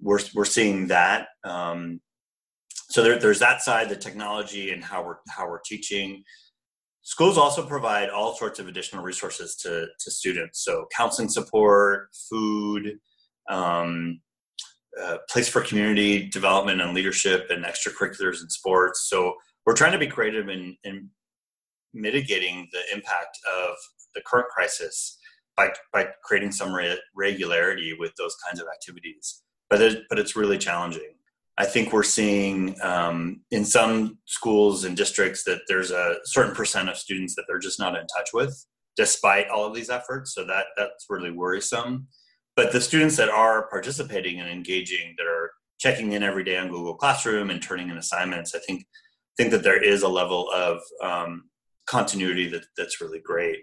we're, 0.00 0.20
we're 0.34 0.44
seeing 0.44 0.86
that 0.88 1.28
um, 1.44 2.00
so 2.88 3.02
there, 3.02 3.18
there's 3.18 3.38
that 3.40 3.62
side 3.62 3.88
the 3.88 3.96
technology 3.96 4.70
and 4.70 4.84
how 4.84 5.04
we're 5.04 5.16
how 5.28 5.48
we're 5.48 5.60
teaching 5.64 6.22
Schools 7.06 7.38
also 7.38 7.64
provide 7.64 8.10
all 8.10 8.34
sorts 8.34 8.58
of 8.58 8.66
additional 8.66 9.00
resources 9.00 9.54
to, 9.58 9.86
to 10.00 10.10
students. 10.10 10.64
So 10.64 10.86
counseling 10.92 11.28
support, 11.28 12.08
food, 12.28 12.98
um, 13.48 14.20
uh, 15.00 15.18
place 15.30 15.48
for 15.48 15.60
community 15.60 16.28
development 16.28 16.80
and 16.80 16.94
leadership 16.94 17.46
and 17.50 17.64
extracurriculars 17.64 18.40
and 18.40 18.50
sports. 18.50 19.08
So 19.08 19.34
we're 19.64 19.76
trying 19.76 19.92
to 19.92 19.98
be 19.98 20.08
creative 20.08 20.48
in, 20.48 20.76
in 20.82 21.08
mitigating 21.94 22.68
the 22.72 22.80
impact 22.92 23.38
of 23.56 23.76
the 24.16 24.22
current 24.26 24.48
crisis 24.48 25.16
by, 25.56 25.72
by 25.92 26.08
creating 26.24 26.52
some 26.52 26.74
re- 26.74 26.98
regularity 27.14 27.94
with 27.98 28.12
those 28.16 28.34
kinds 28.46 28.60
of 28.60 28.66
activities. 28.68 29.42
But, 29.70 29.82
it, 29.82 30.02
but 30.08 30.18
it's 30.18 30.36
really 30.36 30.58
challenging. 30.58 31.14
I 31.58 31.64
think 31.64 31.92
we're 31.92 32.02
seeing 32.02 32.76
um, 32.82 33.40
in 33.50 33.64
some 33.64 34.18
schools 34.26 34.84
and 34.84 34.96
districts 34.96 35.42
that 35.44 35.60
there's 35.68 35.90
a 35.90 36.16
certain 36.24 36.54
percent 36.54 36.88
of 36.88 36.98
students 36.98 37.34
that 37.34 37.44
they're 37.48 37.58
just 37.58 37.80
not 37.80 37.96
in 37.96 38.06
touch 38.06 38.30
with, 38.34 38.54
despite 38.96 39.48
all 39.48 39.64
of 39.64 39.74
these 39.74 39.88
efforts. 39.88 40.34
So 40.34 40.44
that 40.44 40.66
that's 40.76 41.06
really 41.08 41.30
worrisome. 41.30 42.08
But 42.56 42.72
the 42.72 42.80
students 42.80 43.16
that 43.16 43.30
are 43.30 43.68
participating 43.68 44.40
and 44.40 44.50
engaging, 44.50 45.14
that 45.16 45.26
are 45.26 45.50
checking 45.78 46.12
in 46.12 46.22
every 46.22 46.44
day 46.44 46.58
on 46.58 46.68
Google 46.68 46.94
Classroom 46.94 47.50
and 47.50 47.62
turning 47.62 47.88
in 47.88 47.96
assignments, 47.96 48.54
I 48.54 48.58
think 48.58 48.84
think 49.36 49.50
that 49.50 49.62
there 49.62 49.82
is 49.82 50.02
a 50.02 50.08
level 50.08 50.50
of 50.50 50.80
um, 51.02 51.44
continuity 51.86 52.48
that, 52.48 52.64
that's 52.76 53.00
really 53.00 53.20
great. 53.20 53.58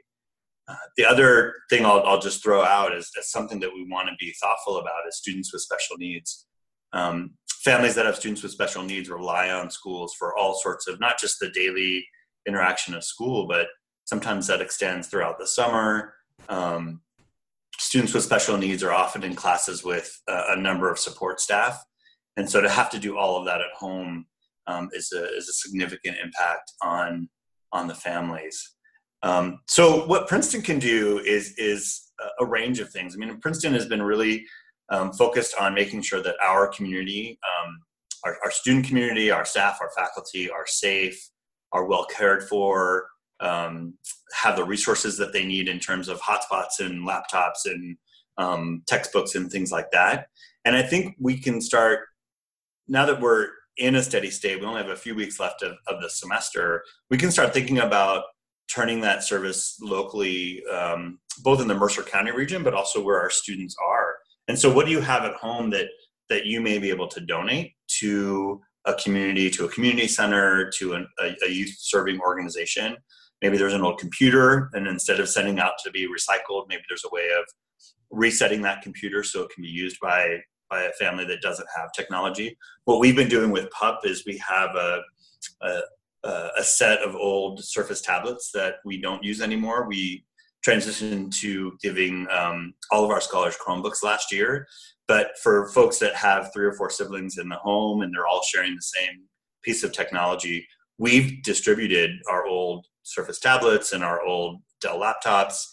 The 0.98 1.06
other 1.06 1.56
thing 1.70 1.86
I'll, 1.86 2.04
I'll 2.04 2.22
just 2.22 2.42
throw 2.42 2.64
out 2.64 2.94
is, 2.94 3.12
is 3.20 3.30
something 3.30 3.60
that 3.60 3.74
we 3.74 3.86
want 3.90 4.08
to 4.08 4.16
be 4.18 4.34
thoughtful 4.42 4.78
about 4.78 5.08
is 5.08 5.18
students 5.18 5.52
with 5.52 5.62
special 5.62 5.98
needs. 5.98 6.46
Um, 6.94 7.32
families 7.64 7.96
that 7.96 8.06
have 8.06 8.16
students 8.16 8.44
with 8.44 8.52
special 8.52 8.84
needs 8.84 9.10
rely 9.10 9.50
on 9.50 9.70
schools 9.70 10.14
for 10.18 10.38
all 10.38 10.54
sorts 10.54 10.88
of 10.88 11.00
not 11.00 11.20
just 11.20 11.40
the 11.40 11.50
daily 11.50 12.06
interaction 12.48 12.94
of 12.94 13.04
school, 13.04 13.48
but 13.48 13.68
sometimes 14.06 14.48
that 14.48 14.62
extends 14.62 15.08
throughout 15.08 15.40
the 15.40 15.48
summer. 15.48 16.14
Um, 16.50 17.02
students 17.80 18.14
with 18.14 18.24
special 18.24 18.58
needs 18.58 18.84
are 18.84 18.92
often 18.92 19.24
in 19.24 19.36
classes 19.36 19.84
with 19.84 20.22
a, 20.28 20.44
a, 20.50 20.56
number 20.56 20.92
of 20.92 21.00
support 21.00 21.40
staff, 21.40 21.84
and 22.38 22.50
so 22.50 22.62
to 22.62 22.70
have 22.70 22.90
to 22.92 23.00
do 23.00 23.18
all 23.18 23.38
of 23.38 23.46
that 23.46 23.62
at 23.62 23.72
home 23.78 24.26
um, 24.68 24.90
is 24.94 25.12
a 25.14 25.24
is 25.36 25.48
a 25.50 25.54
significant 25.54 26.18
impact 26.24 26.72
on 26.82 27.30
on 27.72 27.88
the 27.88 27.96
families. 27.96 28.76
Um, 29.24 29.62
so 29.68 30.06
what 30.06 30.28
Princeton 30.28 30.62
can 30.62 30.80
do 30.80 31.20
is 31.20 31.58
is 31.58 32.12
a 32.40 32.46
range 32.46 32.80
of 32.80 32.90
things. 32.90 33.16
I 33.16 33.18
mean, 33.18 33.40
Princeton 33.40 33.74
has 33.74 33.86
been 33.86 34.02
really 34.02 34.46
um, 34.90 35.12
focused 35.14 35.56
on 35.60 35.74
making 35.74 36.02
sure 36.02 36.22
that 36.22 36.36
our 36.42 36.68
community, 36.68 37.40
um, 37.44 37.80
our, 38.24 38.38
our, 38.44 38.52
student 38.52 38.86
community, 38.86 39.32
our 39.32 39.46
staff, 39.46 39.80
our 39.82 39.90
faculty 39.96 40.50
are 40.50 40.66
safe, 40.66 41.30
are 41.72 41.86
well 41.86 42.06
cared 42.06 42.44
for, 42.44 43.08
um, 43.40 43.96
have 44.34 44.56
the 44.56 44.64
resources 44.64 45.18
that 45.18 45.34
they 45.34 45.46
need 45.46 45.68
in 45.68 45.80
terms 45.80 46.08
of 46.08 46.22
hotspots 46.22 46.80
and 46.80 47.08
laptops 47.08 47.66
and 47.66 47.98
um, 48.38 48.84
textbooks 48.88 49.36
and 49.36 49.52
things 49.52 49.72
like 49.72 49.90
that. 49.92 50.28
And 50.66 50.76
I 50.76 50.84
think 50.84 51.16
we 51.20 51.38
can 51.38 51.62
start 51.62 52.02
now 52.88 53.06
that 53.06 53.20
we're 53.20 53.50
in 53.78 53.96
a 53.96 54.04
steady 54.04 54.30
state. 54.30 54.60
We 54.60 54.66
only 54.66 54.82
have 54.82 54.92
a 54.92 54.96
few 54.96 55.16
weeks 55.16 55.40
left 55.40 55.64
of, 55.64 55.76
of 55.88 56.02
the 56.02 56.10
semester. 56.10 56.84
We 57.10 57.18
can 57.18 57.32
start 57.32 57.54
thinking 57.54 57.80
about 57.80 58.24
turning 58.74 59.02
that 59.02 59.24
service 59.24 59.78
locally, 59.82 60.64
um, 60.68 61.20
both 61.44 61.62
in 61.62 61.68
the 61.68 61.76
Mercer 61.76 62.04
County 62.04 62.32
region, 62.32 62.64
but 62.64 62.74
also 62.74 63.04
where 63.04 63.20
our 63.20 63.30
students 63.30 63.76
are. 63.88 64.16
And 64.48 64.58
so, 64.58 64.74
what 64.74 64.86
do 64.86 64.92
you 64.92 65.02
have 65.02 65.24
at 65.24 65.36
home 65.36 65.70
that 65.72 65.88
that 66.30 66.46
you 66.46 66.62
may 66.62 66.80
be 66.80 66.90
able 66.90 67.08
to 67.10 67.22
donate 67.22 67.74
to 68.00 68.62
a 68.86 68.94
community, 68.96 69.50
to 69.52 69.66
a 69.66 69.70
community 69.70 70.08
center, 70.08 70.70
to 70.78 70.94
an, 70.94 71.08
a, 71.22 71.36
a 71.46 71.50
youth 71.50 71.76
serving 71.78 72.20
organization? 72.20 72.98
Maybe 73.42 73.58
there's 73.58 73.74
an 73.74 73.82
old 73.82 74.00
computer, 74.00 74.70
and 74.74 74.88
instead 74.88 75.20
of 75.20 75.30
sending 75.30 75.60
out 75.60 75.74
to 75.84 75.92
be 75.92 76.08
recycled, 76.08 76.66
maybe 76.70 76.84
there's 76.90 77.04
a 77.06 77.14
way 77.14 77.30
of 77.38 77.46
resetting 78.10 78.62
that 78.62 78.82
computer 78.82 79.24
so 79.24 79.42
it 79.42 79.50
can 79.54 79.64
be 79.64 79.70
used 79.70 79.98
by 80.02 80.40
by 80.70 80.84
a 80.84 80.92
family 80.94 81.26
that 81.26 81.42
doesn't 81.42 81.68
have 81.76 81.92
technology. 81.94 82.58
What 82.86 83.00
we've 83.00 83.16
been 83.16 83.30
doing 83.30 83.52
with 83.52 83.70
PUPP 83.70 84.06
is 84.06 84.24
we 84.26 84.42
have 84.50 84.76
a, 84.76 85.02
a 85.62 85.82
a 86.24 86.64
set 86.64 87.00
of 87.00 87.16
old 87.16 87.64
Surface 87.64 88.02
tablets 88.02 88.52
that 88.54 88.76
we 88.86 89.02
don't 89.02 89.24
use 89.24 89.42
anymore. 89.42 89.88
We 89.88 90.26
transitioned 90.66 91.36
to 91.42 91.74
giving 91.82 92.28
um, 92.32 92.74
all 92.92 93.04
of 93.04 93.12
our 93.12 93.22
scholars 93.22 93.58
Chromebooks 93.58 94.04
last 94.04 94.32
year. 94.32 94.68
But 95.08 95.32
for 95.42 95.68
folks 95.70 96.00
that 96.00 96.16
have 96.16 96.52
three 96.54 96.66
or 96.66 96.74
four 96.74 96.90
siblings 96.90 97.38
in 97.38 97.50
the 97.50 97.58
home 97.58 98.02
and 98.02 98.14
they're 98.14 98.28
all 98.28 98.42
sharing 98.44 98.74
the 98.76 98.82
same 98.82 99.24
piece 99.62 99.84
of 99.84 99.92
technology, 99.92 100.66
we've 100.98 101.44
distributed 101.44 102.12
our 102.30 102.46
old 102.46 102.86
Surface 103.06 103.40
tablets 103.40 103.92
and 103.92 104.04
our 104.04 104.22
old 104.22 104.62
Dell 104.82 105.00
laptops 105.00 105.66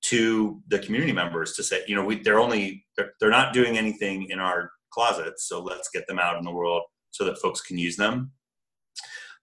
to 0.00 0.62
the 0.68 0.78
community 0.78 1.12
members 1.12 1.52
to 1.54 1.62
say, 1.62 1.82
you 1.86 1.94
know, 1.94 2.04
we, 2.04 2.22
they're 2.22 2.38
only 2.38 2.86
they're, 2.96 3.12
they're 3.20 3.30
not 3.30 3.52
doing 3.52 3.76
anything 3.76 4.28
in 4.30 4.38
our 4.38 4.70
closets, 4.90 5.46
so 5.46 5.62
let's 5.62 5.90
get 5.92 6.06
them 6.06 6.18
out 6.18 6.38
in 6.38 6.44
the 6.44 6.50
world 6.50 6.82
so 7.10 7.24
that 7.24 7.38
folks 7.38 7.60
can 7.60 7.76
use 7.76 7.96
them. 7.96 8.30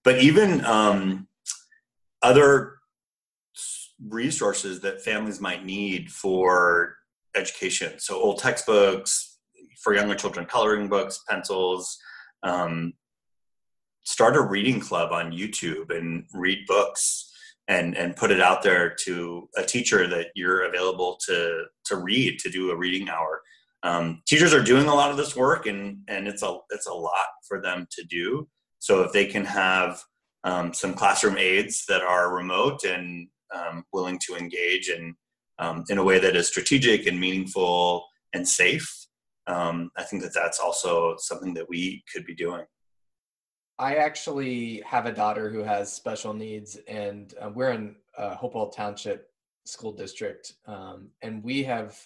But 0.05 0.21
even 0.21 0.63
um, 0.63 1.27
other 2.21 2.77
resources 4.07 4.81
that 4.81 5.01
families 5.01 5.41
might 5.41 5.65
need 5.65 6.11
for 6.11 6.95
education. 7.35 7.99
So 7.99 8.15
old 8.15 8.39
textbooks 8.39 9.39
for 9.81 9.93
younger 9.93 10.15
children, 10.15 10.45
coloring 10.45 10.87
books, 10.87 11.23
pencils. 11.27 11.97
Um, 12.43 12.93
start 14.03 14.35
a 14.35 14.41
reading 14.41 14.79
club 14.79 15.11
on 15.11 15.31
YouTube 15.31 15.95
and 15.95 16.25
read 16.33 16.59
books 16.67 17.31
and 17.67 17.97
and 17.97 18.15
put 18.15 18.31
it 18.31 18.39
out 18.39 18.61
there 18.61 18.95
to 19.05 19.49
a 19.57 19.63
teacher 19.63 20.07
that 20.07 20.27
you're 20.35 20.65
available 20.65 21.17
to 21.25 21.65
to 21.85 21.97
read 21.97 22.39
to 22.39 22.49
do 22.49 22.71
a 22.71 22.75
reading 22.75 23.09
hour. 23.09 23.41
Um, 23.83 24.21
teachers 24.27 24.53
are 24.53 24.63
doing 24.63 24.87
a 24.87 24.93
lot 24.93 25.11
of 25.11 25.17
this 25.17 25.35
work 25.35 25.65
and 25.65 25.99
and 26.07 26.27
it's 26.27 26.43
a 26.43 26.57
it's 26.69 26.87
a 26.87 26.93
lot 26.93 27.27
for 27.47 27.61
them 27.61 27.87
to 27.91 28.03
do. 28.03 28.47
So 28.79 29.01
if 29.01 29.11
they 29.11 29.25
can 29.25 29.45
have 29.45 30.01
um, 30.43 30.73
some 30.73 30.93
classroom 30.93 31.37
aides 31.37 31.85
that 31.87 32.01
are 32.01 32.35
remote 32.35 32.83
and 32.83 33.27
um, 33.53 33.83
willing 33.91 34.19
to 34.27 34.35
engage 34.35 34.89
in 34.89 35.15
um, 35.59 35.83
in 35.89 35.97
a 35.97 36.03
way 36.03 36.19
that 36.19 36.35
is 36.35 36.47
strategic 36.47 37.07
and 37.07 37.19
meaningful 37.19 38.05
and 38.33 38.47
safe. 38.47 39.07
Um, 39.47 39.91
I 39.95 40.03
think 40.03 40.21
that 40.23 40.33
that's 40.33 40.59
also 40.59 41.15
something 41.17 41.53
that 41.53 41.69
we 41.69 42.03
could 42.11 42.25
be 42.25 42.35
doing. 42.35 42.65
I 43.77 43.95
actually 43.95 44.81
have 44.85 45.05
a 45.05 45.11
daughter 45.11 45.49
who 45.49 45.63
has 45.63 45.91
special 45.91 46.33
needs, 46.33 46.77
and 46.87 47.33
uh, 47.41 47.49
we're 47.53 47.71
in 47.71 47.95
uh, 48.17 48.35
Hopewell 48.35 48.69
Township 48.69 49.29
School 49.65 49.91
District, 49.91 50.53
um, 50.65 51.09
and 51.21 51.43
we 51.43 51.63
have, 51.63 51.97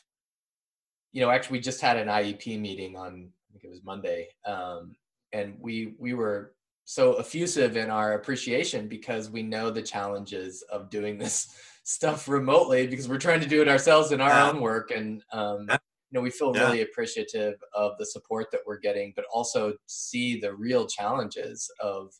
you 1.12 1.22
know, 1.22 1.30
actually 1.30 1.60
we 1.60 1.62
just 1.62 1.82
had 1.82 1.98
an 1.98 2.08
IEP 2.08 2.60
meeting 2.60 2.96
on 2.96 3.30
I 3.50 3.54
think 3.54 3.64
it 3.64 3.70
was 3.70 3.84
Monday, 3.84 4.30
um, 4.46 4.96
and 5.32 5.56
we 5.60 5.94
we 6.00 6.14
were 6.14 6.54
so 6.90 7.14
effusive 7.20 7.78
in 7.78 7.92
our 7.92 8.14
appreciation 8.14 8.88
because 8.88 9.30
we 9.30 9.44
know 9.44 9.70
the 9.70 9.80
challenges 9.80 10.64
of 10.72 10.90
doing 10.90 11.20
this 11.20 11.48
stuff 11.84 12.28
remotely 12.28 12.88
because 12.88 13.08
we're 13.08 13.20
trying 13.20 13.40
to 13.40 13.48
do 13.48 13.62
it 13.62 13.68
ourselves 13.68 14.12
in 14.12 14.20
our 14.20 14.30
yeah. 14.30 14.50
own 14.50 14.60
work 14.60 14.90
and 14.90 15.24
um, 15.32 15.68
you 15.70 15.78
know 16.14 16.20
we 16.20 16.32
feel 16.32 16.52
yeah. 16.56 16.64
really 16.64 16.82
appreciative 16.82 17.54
of 17.76 17.92
the 18.00 18.06
support 18.08 18.48
that 18.52 18.62
we're 18.66 18.80
getting 18.80 19.14
but 19.16 19.24
also 19.32 19.72
see 19.86 20.40
the 20.40 20.52
real 20.56 20.88
challenges 20.88 21.70
of 21.80 22.12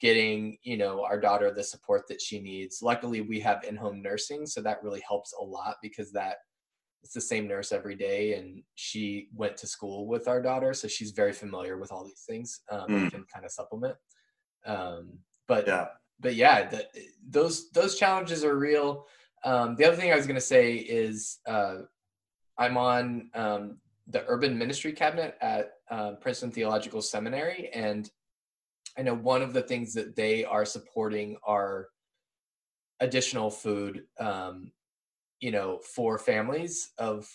getting 0.00 0.56
you 0.62 0.76
know 0.76 1.02
our 1.02 1.18
daughter 1.18 1.52
the 1.52 1.64
support 1.64 2.02
that 2.06 2.22
she 2.22 2.38
needs 2.38 2.78
luckily 2.80 3.22
we 3.22 3.40
have 3.40 3.64
in-home 3.64 4.00
nursing 4.00 4.46
so 4.46 4.62
that 4.62 4.84
really 4.84 5.02
helps 5.04 5.34
a 5.40 5.44
lot 5.44 5.74
because 5.82 6.12
that 6.12 6.36
it's 7.04 7.12
the 7.12 7.20
same 7.20 7.46
nurse 7.46 7.70
every 7.70 7.94
day, 7.94 8.32
and 8.34 8.62
she 8.76 9.28
went 9.34 9.58
to 9.58 9.66
school 9.66 10.06
with 10.06 10.26
our 10.26 10.40
daughter, 10.40 10.72
so 10.72 10.88
she's 10.88 11.10
very 11.10 11.32
familiar 11.32 11.76
with 11.76 11.92
all 11.92 12.02
these 12.04 12.24
things. 12.26 12.62
Um, 12.70 12.88
mm. 12.88 13.10
can 13.10 13.24
kind 13.32 13.44
of 13.44 13.52
supplement. 13.52 13.94
Um, 14.64 15.18
but 15.46 15.66
yeah, 15.66 15.88
but 16.18 16.34
yeah, 16.34 16.66
the, 16.66 16.86
those 17.28 17.70
those 17.72 17.98
challenges 17.98 18.42
are 18.42 18.56
real. 18.56 19.06
Um, 19.44 19.76
the 19.76 19.84
other 19.84 19.96
thing 19.96 20.10
I 20.10 20.16
was 20.16 20.26
going 20.26 20.36
to 20.36 20.40
say 20.40 20.76
is 20.76 21.40
uh, 21.46 21.80
I'm 22.56 22.78
on 22.78 23.28
um, 23.34 23.76
the 24.08 24.24
urban 24.26 24.56
ministry 24.56 24.92
cabinet 24.92 25.36
at 25.42 25.72
uh, 25.90 26.12
Princeton 26.12 26.50
Theological 26.50 27.02
Seminary, 27.02 27.68
and 27.74 28.10
I 28.96 29.02
know 29.02 29.14
one 29.14 29.42
of 29.42 29.52
the 29.52 29.62
things 29.62 29.92
that 29.92 30.16
they 30.16 30.46
are 30.46 30.64
supporting 30.64 31.36
are 31.46 31.88
additional 33.00 33.50
food, 33.50 34.04
um, 34.18 34.72
you 35.40 35.50
know, 35.50 35.80
for 35.94 36.18
families 36.18 36.90
of 36.98 37.28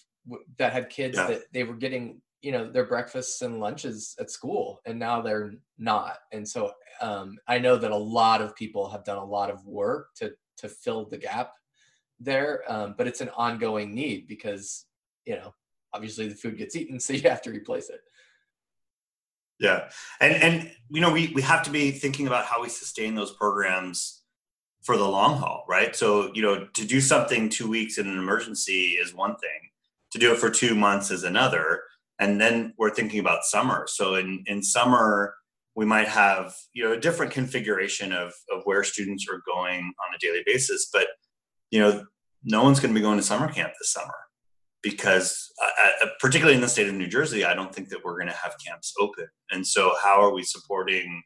that 0.57 0.73
had 0.73 0.89
kids 0.89 1.17
yeah. 1.17 1.27
that 1.27 1.41
they 1.53 1.63
were 1.63 1.75
getting, 1.75 2.21
you 2.41 2.51
know, 2.51 2.69
their 2.71 2.85
breakfasts 2.85 3.41
and 3.41 3.59
lunches 3.59 4.15
at 4.19 4.31
school, 4.31 4.81
and 4.85 4.97
now 4.97 5.21
they're 5.21 5.53
not. 5.77 6.17
And 6.31 6.47
so 6.47 6.71
um, 7.01 7.37
I 7.47 7.59
know 7.59 7.77
that 7.77 7.91
a 7.91 7.97
lot 7.97 8.41
of 8.41 8.55
people 8.55 8.89
have 8.89 9.03
done 9.03 9.17
a 9.17 9.25
lot 9.25 9.49
of 9.49 9.65
work 9.65 10.09
to 10.15 10.31
to 10.57 10.69
fill 10.69 11.05
the 11.05 11.17
gap 11.17 11.53
there, 12.19 12.63
um, 12.67 12.95
but 12.97 13.07
it's 13.07 13.21
an 13.21 13.29
ongoing 13.29 13.93
need 13.95 14.27
because 14.27 14.85
you 15.25 15.35
know 15.35 15.53
obviously 15.93 16.27
the 16.27 16.35
food 16.35 16.57
gets 16.57 16.75
eaten, 16.75 16.99
so 16.99 17.13
you 17.13 17.29
have 17.29 17.41
to 17.43 17.51
replace 17.51 17.89
it. 17.89 18.01
Yeah, 19.59 19.89
and 20.21 20.33
and 20.35 20.71
you 20.89 21.01
know 21.01 21.11
we 21.11 21.31
we 21.35 21.41
have 21.41 21.63
to 21.63 21.69
be 21.69 21.91
thinking 21.91 22.27
about 22.27 22.45
how 22.45 22.61
we 22.61 22.69
sustain 22.69 23.15
those 23.15 23.33
programs 23.33 24.18
for 24.89 24.97
the 24.97 25.07
long 25.07 25.37
haul, 25.37 25.65
right? 25.69 25.95
So 25.95 26.31
you 26.33 26.41
know 26.41 26.65
to 26.65 26.83
do 26.83 26.99
something 26.99 27.47
two 27.47 27.69
weeks 27.69 27.99
in 27.99 28.07
an 28.07 28.17
emergency 28.17 28.97
is 28.99 29.13
one 29.13 29.35
thing, 29.35 29.69
to 30.13 30.17
do 30.17 30.33
it 30.33 30.39
for 30.39 30.49
two 30.49 30.73
months 30.73 31.11
is 31.11 31.23
another, 31.23 31.83
and 32.17 32.41
then 32.41 32.73
we're 32.75 32.89
thinking 32.89 33.19
about 33.19 33.43
summer. 33.43 33.85
So 33.87 34.15
in 34.15 34.43
in 34.47 34.63
summer 34.63 35.35
we 35.75 35.85
might 35.85 36.07
have 36.07 36.55
you 36.73 36.83
know 36.83 36.93
a 36.93 36.99
different 36.99 37.31
configuration 37.31 38.11
of 38.11 38.33
of 38.51 38.63
where 38.63 38.83
students 38.83 39.27
are 39.29 39.43
going 39.45 39.83
on 39.83 40.15
a 40.15 40.17
daily 40.19 40.41
basis, 40.43 40.89
but 40.91 41.05
you 41.69 41.79
know 41.79 42.03
no 42.43 42.63
one's 42.63 42.79
going 42.79 42.91
to 42.91 42.99
be 42.99 43.03
going 43.03 43.19
to 43.19 43.23
summer 43.23 43.47
camp 43.47 43.73
this 43.79 43.93
summer 43.93 44.15
because 44.81 45.53
uh, 45.63 46.05
uh, 46.05 46.07
particularly 46.19 46.55
in 46.55 46.61
the 46.61 46.67
state 46.67 46.87
of 46.87 46.95
New 46.95 47.07
Jersey, 47.07 47.45
I 47.45 47.53
don't 47.53 47.75
think 47.75 47.89
that 47.89 48.03
we're 48.03 48.17
going 48.17 48.33
to 48.33 48.41
have 48.43 48.55
camps 48.65 48.95
open. 48.99 49.27
And 49.51 49.67
so, 49.67 49.93
how 50.01 50.19
are 50.19 50.33
we 50.33 50.41
supporting 50.41 51.21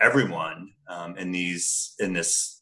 everyone 0.00 0.70
um, 0.88 1.16
in 1.16 1.32
these 1.32 1.94
in 1.98 2.12
this 2.12 2.53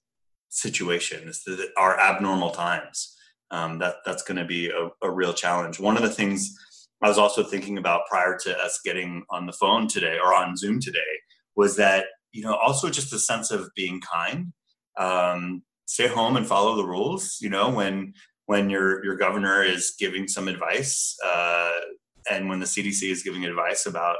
situation? 0.53 1.27
This, 1.27 1.47
our 1.77 1.99
abnormal 1.99 2.51
times. 2.51 3.17
Um, 3.51 3.79
that 3.81 3.97
that's 4.07 4.23
going 4.23 4.38
to 4.38 4.47
be 4.47 4.71
a, 4.71 4.88
a 5.03 5.11
real 5.11 5.35
challenge. 5.35 5.79
One 5.79 5.99
of 5.99 6.03
the 6.03 6.09
things 6.09 6.57
I 7.03 7.09
was 7.09 7.19
also 7.19 7.43
thinking 7.43 7.77
about 7.77 8.07
prior 8.09 8.38
to 8.45 8.59
us 8.59 8.81
getting 8.83 9.25
on 9.29 9.45
the 9.45 9.53
phone 9.53 9.88
today 9.88 10.17
or 10.23 10.33
on 10.33 10.57
Zoom 10.57 10.81
today 10.81 11.01
was 11.55 11.77
that 11.77 12.07
you 12.33 12.43
know 12.43 12.55
also 12.55 12.88
just 12.88 13.12
a 13.12 13.19
sense 13.19 13.51
of 13.51 13.69
being 13.77 14.01
kind. 14.01 14.53
Um, 14.99 15.62
stay 15.85 16.07
home 16.07 16.37
and 16.37 16.47
follow 16.47 16.77
the 16.77 16.87
rules. 16.87 17.38
You 17.43 17.51
know 17.51 17.69
when 17.71 18.15
when 18.47 18.71
your 18.71 19.05
your 19.05 19.17
governor 19.17 19.62
is 19.62 19.95
giving 19.99 20.29
some 20.29 20.49
advice 20.49 21.15
uh, 21.27 21.73
and 22.31 22.49
when 22.49 22.61
the 22.61 22.67
CDC 22.67 23.11
is 23.11 23.23
giving 23.23 23.45
advice 23.45 23.85
about 23.85 24.17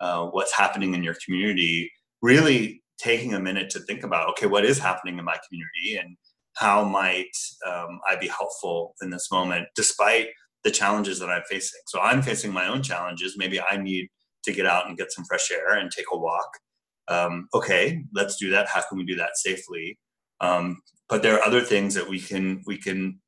uh, 0.00 0.26
what's 0.26 0.52
happening 0.52 0.94
in 0.94 1.04
your 1.04 1.16
community, 1.24 1.92
really 2.20 2.81
taking 3.02 3.34
a 3.34 3.40
minute 3.40 3.70
to 3.70 3.80
think 3.80 4.04
about 4.04 4.28
okay, 4.30 4.46
what 4.46 4.64
is 4.64 4.78
happening 4.78 5.18
in 5.18 5.24
my 5.24 5.36
community 5.48 5.96
and 5.96 6.16
how 6.54 6.84
might 6.84 7.34
um, 7.66 8.00
I 8.08 8.16
be 8.16 8.28
helpful 8.28 8.94
in 9.02 9.10
this 9.10 9.30
moment, 9.30 9.68
despite 9.74 10.28
the 10.64 10.70
challenges 10.70 11.18
that 11.18 11.30
I'm 11.30 11.42
facing. 11.48 11.80
So 11.86 12.00
I'm 12.00 12.22
facing 12.22 12.52
my 12.52 12.68
own 12.68 12.82
challenges. 12.82 13.36
Maybe 13.36 13.60
I 13.60 13.76
need 13.76 14.08
to 14.44 14.52
get 14.52 14.66
out 14.66 14.86
and 14.86 14.96
get 14.96 15.12
some 15.12 15.24
fresh 15.24 15.50
air 15.50 15.74
and 15.74 15.90
take 15.90 16.06
a 16.12 16.18
walk. 16.18 16.48
Um, 17.08 17.48
okay, 17.54 18.02
let's 18.14 18.36
do 18.36 18.50
that. 18.50 18.68
How 18.68 18.82
can 18.88 18.98
we 18.98 19.04
do 19.04 19.16
that 19.16 19.36
safely? 19.36 19.98
Um, 20.40 20.80
but 21.08 21.22
there 21.22 21.34
are 21.34 21.44
other 21.44 21.60
things 21.60 21.94
that 21.94 22.08
we 22.08 22.20
can 22.20 22.62
we 22.66 22.78
can 22.78 23.20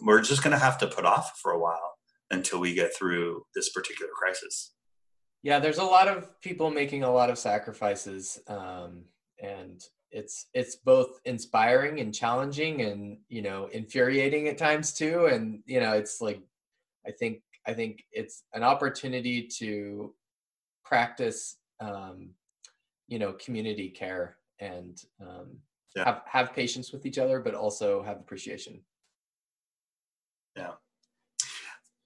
we're 0.00 0.22
just 0.22 0.42
going 0.42 0.52
to 0.52 0.62
have 0.62 0.78
to 0.78 0.86
put 0.86 1.04
off 1.04 1.38
for 1.40 1.52
a 1.52 1.58
while 1.58 1.92
until 2.30 2.58
we 2.58 2.74
get 2.74 2.96
through 2.96 3.42
this 3.54 3.70
particular 3.70 4.10
crisis. 4.16 4.72
Yeah, 5.42 5.58
there's 5.58 5.78
a 5.78 5.84
lot 5.84 6.08
of 6.08 6.40
people 6.40 6.70
making 6.70 7.02
a 7.02 7.12
lot 7.12 7.30
of 7.30 7.38
sacrifices, 7.38 8.38
um, 8.46 9.02
and 9.42 9.82
it's 10.10 10.46
it's 10.54 10.76
both 10.76 11.20
inspiring 11.24 12.00
and 12.00 12.14
challenging, 12.14 12.82
and 12.82 13.18
you 13.28 13.42
know, 13.42 13.66
infuriating 13.72 14.48
at 14.48 14.58
times 14.58 14.92
too. 14.92 15.26
And 15.26 15.60
you 15.66 15.80
know, 15.80 15.92
it's 15.94 16.20
like 16.20 16.40
I 17.06 17.10
think 17.10 17.42
I 17.66 17.72
think 17.72 18.04
it's 18.12 18.44
an 18.52 18.62
opportunity 18.62 19.48
to 19.58 20.14
practice, 20.84 21.56
um, 21.80 22.30
you 23.08 23.18
know, 23.18 23.32
community 23.32 23.88
care 23.88 24.36
and 24.60 25.02
um, 25.20 25.58
yeah. 25.96 26.04
have 26.04 26.22
have 26.26 26.54
patience 26.54 26.92
with 26.92 27.04
each 27.04 27.18
other, 27.18 27.40
but 27.40 27.54
also 27.54 28.02
have 28.02 28.18
appreciation 28.18 28.80
yeah. 30.56 30.72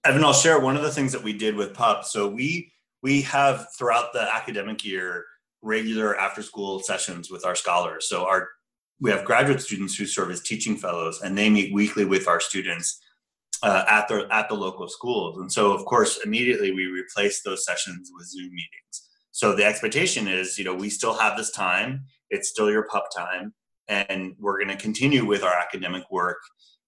Evan, 0.04 0.24
I'll 0.24 0.32
share 0.32 0.60
one 0.60 0.76
of 0.76 0.82
the 0.82 0.90
things 0.90 1.12
that 1.12 1.22
we 1.22 1.32
did 1.32 1.56
with 1.56 1.74
PUPP. 1.74 2.04
So 2.04 2.28
we 2.28 2.72
we 3.06 3.22
have 3.22 3.68
throughout 3.78 4.12
the 4.12 4.22
academic 4.34 4.84
year 4.84 5.24
regular 5.62 6.18
after 6.18 6.42
school 6.42 6.80
sessions 6.80 7.30
with 7.30 7.46
our 7.46 7.54
scholars. 7.54 8.08
So 8.08 8.26
our 8.26 8.48
we 9.00 9.12
have 9.12 9.24
graduate 9.24 9.60
students 9.60 9.94
who 9.94 10.06
serve 10.06 10.32
as 10.32 10.40
teaching 10.40 10.76
fellows, 10.76 11.20
and 11.22 11.38
they 11.38 11.48
meet 11.48 11.72
weekly 11.72 12.04
with 12.04 12.26
our 12.26 12.40
students 12.40 12.98
uh, 13.62 13.84
at 13.88 14.08
the 14.08 14.26
at 14.32 14.48
the 14.48 14.56
local 14.56 14.88
schools. 14.88 15.38
And 15.38 15.52
so, 15.52 15.70
of 15.70 15.84
course, 15.84 16.18
immediately 16.24 16.72
we 16.72 16.86
replace 16.86 17.42
those 17.42 17.64
sessions 17.64 18.10
with 18.12 18.26
Zoom 18.26 18.50
meetings. 18.50 18.96
So 19.30 19.54
the 19.54 19.64
expectation 19.64 20.26
is, 20.26 20.58
you 20.58 20.64
know, 20.64 20.74
we 20.74 20.90
still 20.90 21.14
have 21.14 21.36
this 21.36 21.52
time. 21.52 22.06
It's 22.30 22.48
still 22.48 22.72
your 22.72 22.88
PUPP 22.88 23.04
time, 23.16 23.54
and 23.86 24.34
we're 24.40 24.58
going 24.58 24.76
to 24.76 24.82
continue 24.88 25.24
with 25.24 25.44
our 25.44 25.54
academic 25.54 26.10
work 26.10 26.38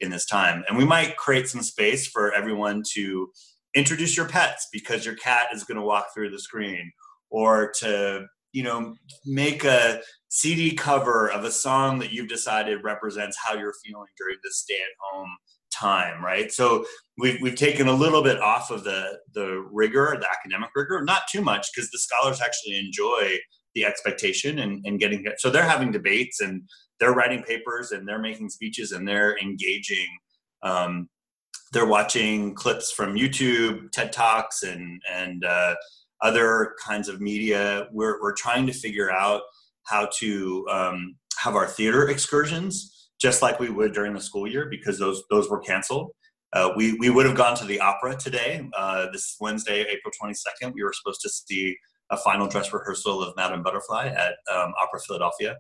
in 0.01 0.11
this 0.11 0.27
time. 0.27 0.65
And 0.69 0.77
we 0.77 0.85
might 0.85 1.17
create 1.17 1.49
some 1.49 1.63
space 1.63 2.09
for 2.09 2.35
everyone 2.35 2.83
to 2.95 3.31
introduce 3.79 4.17
your 4.17 4.29
pets 4.29 4.69
because 4.73 5.05
your 5.05 5.15
cat 5.17 5.49
is 5.53 5.65
going 5.65 5.77
to 5.77 5.85
walk 5.85 6.07
through 6.15 6.31
the 6.31 6.39
screen 6.39 6.91
or 7.31 7.73
to 7.81 8.27
you 8.53 8.63
know 8.63 8.95
make 9.27 9.65
a 9.65 10.01
cd 10.29 10.75
cover 10.75 11.31
of 11.31 11.45
a 11.45 11.51
song 11.51 11.99
that 11.99 12.13
you've 12.13 12.29
decided 12.29 12.83
represents 12.83 13.37
how 13.45 13.55
you're 13.55 13.75
feeling 13.85 14.07
during 14.17 14.37
this 14.43 14.59
stay 14.59 14.75
at 14.75 15.13
home 15.13 15.29
time 15.71 16.25
right 16.25 16.51
so 16.51 16.85
we've, 17.19 17.41
we've 17.43 17.55
taken 17.55 17.89
a 17.89 17.93
little 17.93 18.23
bit 18.23 18.41
off 18.41 18.71
of 18.71 18.85
the 18.85 19.19
the 19.35 19.65
rigor 19.71 20.17
the 20.19 20.29
academic 20.31 20.71
rigor 20.75 21.03
not 21.05 21.23
too 21.31 21.43
much 21.43 21.69
because 21.75 21.91
the 21.91 21.99
scholars 21.99 22.41
actually 22.41 22.77
enjoy 22.79 23.37
the 23.75 23.85
expectation 23.85 24.59
and, 24.59 24.85
and 24.87 24.99
getting 24.99 25.25
so 25.37 25.51
they're 25.51 25.63
having 25.63 25.93
debates 25.93 26.41
and 26.41 26.63
they're 26.99 27.13
writing 27.13 27.43
papers 27.43 27.93
and 27.93 28.07
they're 28.07 28.19
making 28.19 28.51
speeches 28.51 28.93
and 28.93 29.07
they're 29.07 29.39
engaging. 29.39 30.07
Um, 30.63 31.09
they're 31.73 31.87
watching 31.87 32.55
clips 32.55 32.91
from 32.91 33.15
YouTube, 33.15 33.91
TED 33.93 34.13
Talks, 34.13 34.63
and 34.63 35.01
and 35.13 35.45
uh, 35.45 35.75
other 36.23 36.75
kinds 36.85 37.09
of 37.09 37.21
media. 37.21 37.89
We're 37.93 38.21
we're 38.21 38.35
trying 38.35 38.67
to 38.67 38.73
figure 38.73 39.11
out 39.11 39.43
how 39.85 40.09
to 40.19 40.67
um, 40.71 41.17
have 41.39 41.55
our 41.55 41.67
theater 41.67 42.09
excursions 42.09 43.09
just 43.21 43.43
like 43.43 43.59
we 43.59 43.69
would 43.69 43.93
during 43.93 44.15
the 44.15 44.21
school 44.21 44.47
year 44.47 44.69
because 44.71 44.99
those 44.99 45.23
those 45.31 45.49
were 45.51 45.61
canceled. 45.61 46.11
Uh, 46.53 46.71
we 46.77 46.95
we 46.95 47.11
would 47.11 47.27
have 47.27 47.37
gone 47.37 47.57
to 47.57 47.65
the 47.65 47.81
opera 47.81 48.17
today. 48.17 48.67
Uh, 48.77 49.07
this 49.13 49.37
Wednesday, 49.41 49.81
April 49.83 50.13
twenty 50.19 50.35
second. 50.35 50.73
We 50.75 50.83
were 50.83 50.93
supposed 50.93 51.21
to 51.23 51.29
see 51.29 51.77
a 52.11 52.17
final 52.17 52.47
dress 52.47 52.73
rehearsal 52.73 53.23
of 53.23 53.37
Madame 53.37 53.63
Butterfly 53.63 54.07
at 54.07 54.37
um, 54.55 54.73
Opera 54.83 55.01
Philadelphia 55.07 55.59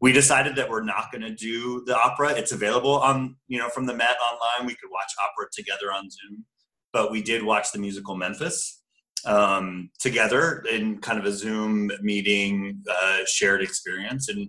we 0.00 0.12
decided 0.12 0.54
that 0.56 0.68
we're 0.68 0.84
not 0.84 1.10
going 1.10 1.22
to 1.22 1.34
do 1.34 1.82
the 1.86 1.96
opera. 1.96 2.30
It's 2.30 2.52
available 2.52 2.98
on, 3.00 3.36
you 3.48 3.58
know, 3.58 3.68
from 3.68 3.86
the 3.86 3.94
Met 3.94 4.16
online. 4.20 4.66
We 4.66 4.74
could 4.74 4.90
watch 4.90 5.12
opera 5.22 5.48
together 5.52 5.92
on 5.92 6.08
Zoom, 6.10 6.44
but 6.92 7.10
we 7.10 7.22
did 7.22 7.42
watch 7.42 7.72
the 7.72 7.78
musical 7.78 8.16
Memphis 8.16 8.82
um, 9.24 9.90
together 9.98 10.62
in 10.70 10.98
kind 10.98 11.18
of 11.18 11.24
a 11.24 11.32
Zoom 11.32 11.90
meeting, 12.00 12.82
uh, 12.90 13.18
shared 13.26 13.62
experience. 13.62 14.28
And 14.28 14.48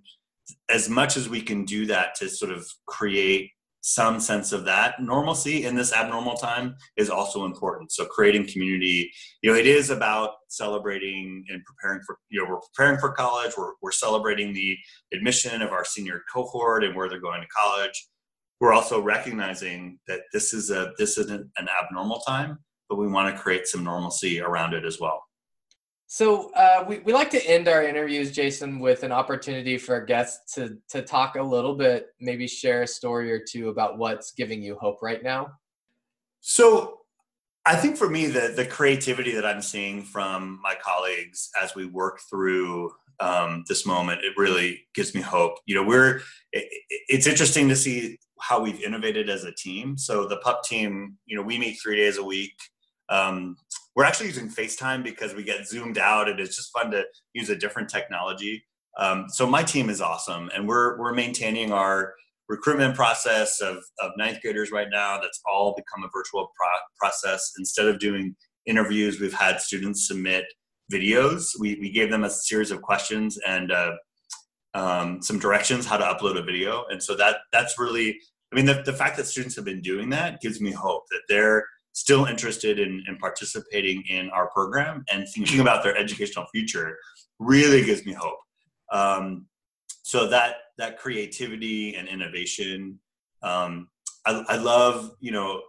as 0.70 0.90
much 0.90 1.18
as 1.18 1.28
we 1.28 1.42
can 1.42 1.66
do 1.66 1.86
that 1.88 2.16
to 2.16 2.30
sort 2.30 2.52
of 2.52 2.68
create 2.86 3.52
some 3.82 4.20
sense 4.20 4.52
of 4.52 4.66
that. 4.66 5.02
Normalcy 5.02 5.66
in 5.66 5.76
this 5.76 5.94
abnormal 5.94 6.36
time 6.36 6.76
is 6.98 7.10
also 7.10 7.46
important. 7.46 7.92
So 7.92 8.06
creating 8.06 8.48
community 8.48 9.12
you 9.42 9.52
know 9.52 9.58
it 9.58 9.68
is 9.68 9.90
about 9.90 10.32
celebrating 10.50 11.46
and 11.50 11.64
preparing 11.64 12.02
for 12.06 12.18
you 12.30 12.44
know 12.44 12.50
we're 12.50 12.60
preparing 12.74 13.00
for 13.00 13.12
college. 13.12 13.54
We're, 13.58 13.74
we're 13.82 13.92
celebrating 13.92 14.54
the 14.54 14.78
admission 15.14 15.62
of 15.62 15.72
our 15.72 15.86
senior 15.86 16.24
cohort 16.32 16.84
and 16.84 16.96
where 16.96 17.10
they're 17.10 17.20
going 17.20 17.42
to 17.42 17.48
college. 17.48 18.08
We're 18.60 18.74
also 18.74 19.02
recognizing 19.02 20.00
that 20.08 20.22
this 20.34 20.54
is 20.54 20.70
a 20.70 20.92
this 20.98 21.18
isn't 21.18 21.50
an 21.58 21.68
abnormal 21.70 22.20
time 22.20 22.60
but 22.90 22.98
we 22.98 23.08
want 23.08 23.34
to 23.34 23.42
create 23.42 23.68
some 23.68 23.84
normalcy 23.84 24.42
around 24.42 24.74
it 24.74 24.84
as 24.84 25.00
well 25.00 25.24
so 26.12 26.52
uh, 26.56 26.84
we, 26.88 26.98
we 27.00 27.14
like 27.14 27.30
to 27.30 27.48
end 27.48 27.68
our 27.68 27.84
interviews, 27.84 28.32
Jason, 28.32 28.80
with 28.80 29.04
an 29.04 29.12
opportunity 29.12 29.78
for 29.78 29.94
our 29.94 30.04
guests 30.04 30.56
to 30.56 30.80
to 30.90 31.04
talk 31.04 31.36
a 31.36 31.42
little 31.42 31.76
bit, 31.76 32.08
maybe 32.20 32.48
share 32.48 32.82
a 32.82 32.88
story 32.88 33.32
or 33.32 33.38
two 33.38 33.70
about 33.70 34.00
what's 34.00 34.32
giving 34.32 34.64
you 34.64 34.76
hope 34.82 35.04
right 35.04 35.22
now. 35.22 35.52
So 36.40 37.02
I 37.64 37.76
think 37.76 37.96
for 37.96 38.10
me, 38.10 38.26
the 38.26 38.54
the 38.56 38.66
creativity 38.66 39.36
that 39.36 39.46
I'm 39.46 39.62
seeing 39.62 40.02
from 40.02 40.60
my 40.64 40.74
colleagues 40.84 41.52
as 41.62 41.76
we 41.76 41.86
work 41.86 42.22
through 42.28 42.92
um, 43.20 43.64
this 43.68 43.86
moment, 43.86 44.24
it 44.24 44.34
really 44.36 44.88
gives 44.96 45.14
me 45.14 45.22
hope. 45.22 45.60
You 45.68 45.76
know, 45.76 45.84
we're 45.84 46.22
it, 46.52 46.68
it's 47.08 47.28
interesting 47.28 47.70
to 47.70 47.76
see 47.76 48.18
how 48.42 48.60
we've 48.60 48.82
innovated 48.82 49.30
as 49.30 49.44
a 49.44 49.52
team. 49.52 49.96
So 49.96 50.26
the 50.26 50.38
PUPP 50.38 50.64
team, 50.64 51.18
you 51.28 51.38
know, 51.38 51.44
we 51.44 51.60
meet 51.60 51.78
three 51.80 51.98
days 51.98 52.18
a 52.18 52.24
week. 52.24 52.56
Um, 53.10 53.58
we're 53.96 54.06
actually 54.06 54.28
using 54.28 54.50
FaceTime 54.50 55.04
because 55.04 55.34
we 55.34 55.44
get 55.44 55.68
zoomed 55.68 55.98
out, 55.98 56.30
and 56.30 56.40
it's 56.40 56.56
just 56.56 56.72
fun 56.72 56.92
to 56.92 57.04
use 57.34 57.50
a 57.50 57.56
different 57.56 57.90
technology. 57.90 58.64
Um, 58.98 59.26
so 59.30 59.48
my 59.48 59.64
team 59.64 59.90
is 59.90 60.02
awesome, 60.02 60.50
and 60.54 60.68
we're 60.68 60.98
we're 61.00 61.14
maintaining 61.14 61.72
our 61.72 62.14
recruitment 62.50 62.96
process 62.96 63.62
of, 63.62 63.78
of 64.02 64.12
ninth 64.18 64.42
graders 64.42 64.72
right 64.72 64.88
now. 64.92 65.20
That's 65.22 65.40
all 65.50 65.76
become 65.76 66.04
a 66.04 66.10
virtual 66.12 66.52
pro- 66.58 66.70
process. 67.00 67.54
Instead 67.60 67.86
of 67.86 68.00
doing 68.00 68.36
interviews, 68.66 69.20
we've 69.20 69.34
had 69.34 69.62
students 69.62 70.08
submit 70.08 70.46
videos. 70.92 71.52
We, 71.60 71.76
we 71.80 71.92
gave 71.92 72.10
them 72.10 72.24
a 72.24 72.30
series 72.30 72.72
of 72.72 72.82
questions 72.82 73.38
and 73.48 73.72
uh, 73.72 73.92
um, 74.74 75.22
some 75.22 75.38
directions 75.40 75.86
how 75.86 75.98
to 75.98 76.04
upload 76.04 76.40
a 76.40 76.44
video. 76.44 76.86
And 76.90 77.02
so 77.02 77.16
that 77.16 77.38
that's 77.54 77.78
really, 77.78 78.18
I 78.52 78.56
mean, 78.56 78.66
the, 78.66 78.82
the 78.84 78.94
fact 78.94 79.18
that 79.18 79.28
students 79.28 79.56
have 79.56 79.66
been 79.66 79.82
doing 79.82 80.10
that 80.10 80.42
gives 80.42 80.60
me 80.60 80.72
hope 80.72 81.04
that 81.12 81.22
they're 81.30 81.66
still 81.94 82.26
interested 82.26 82.80
in, 82.80 83.04
in 83.08 83.18
participating 83.18 84.04
in 84.10 84.30
our 84.30 84.50
program 84.50 85.04
and 85.12 85.28
thinking 85.30 85.60
about 85.60 85.84
their 85.84 85.98
educational 85.98 86.46
future 86.54 86.98
really 87.40 87.84
gives 87.84 88.06
me 88.06 88.14
hope. 88.14 88.40
Um, 88.92 89.46
so 90.04 90.28
that 90.30 90.56
that 90.78 90.98
creativity 90.98 91.96
and 91.96 92.08
innovation, 92.08 93.00
um, 93.44 93.90
I, 94.26 94.44
I 94.50 94.56
love, 94.58 95.12
you 95.20 95.32
know, 95.32 95.62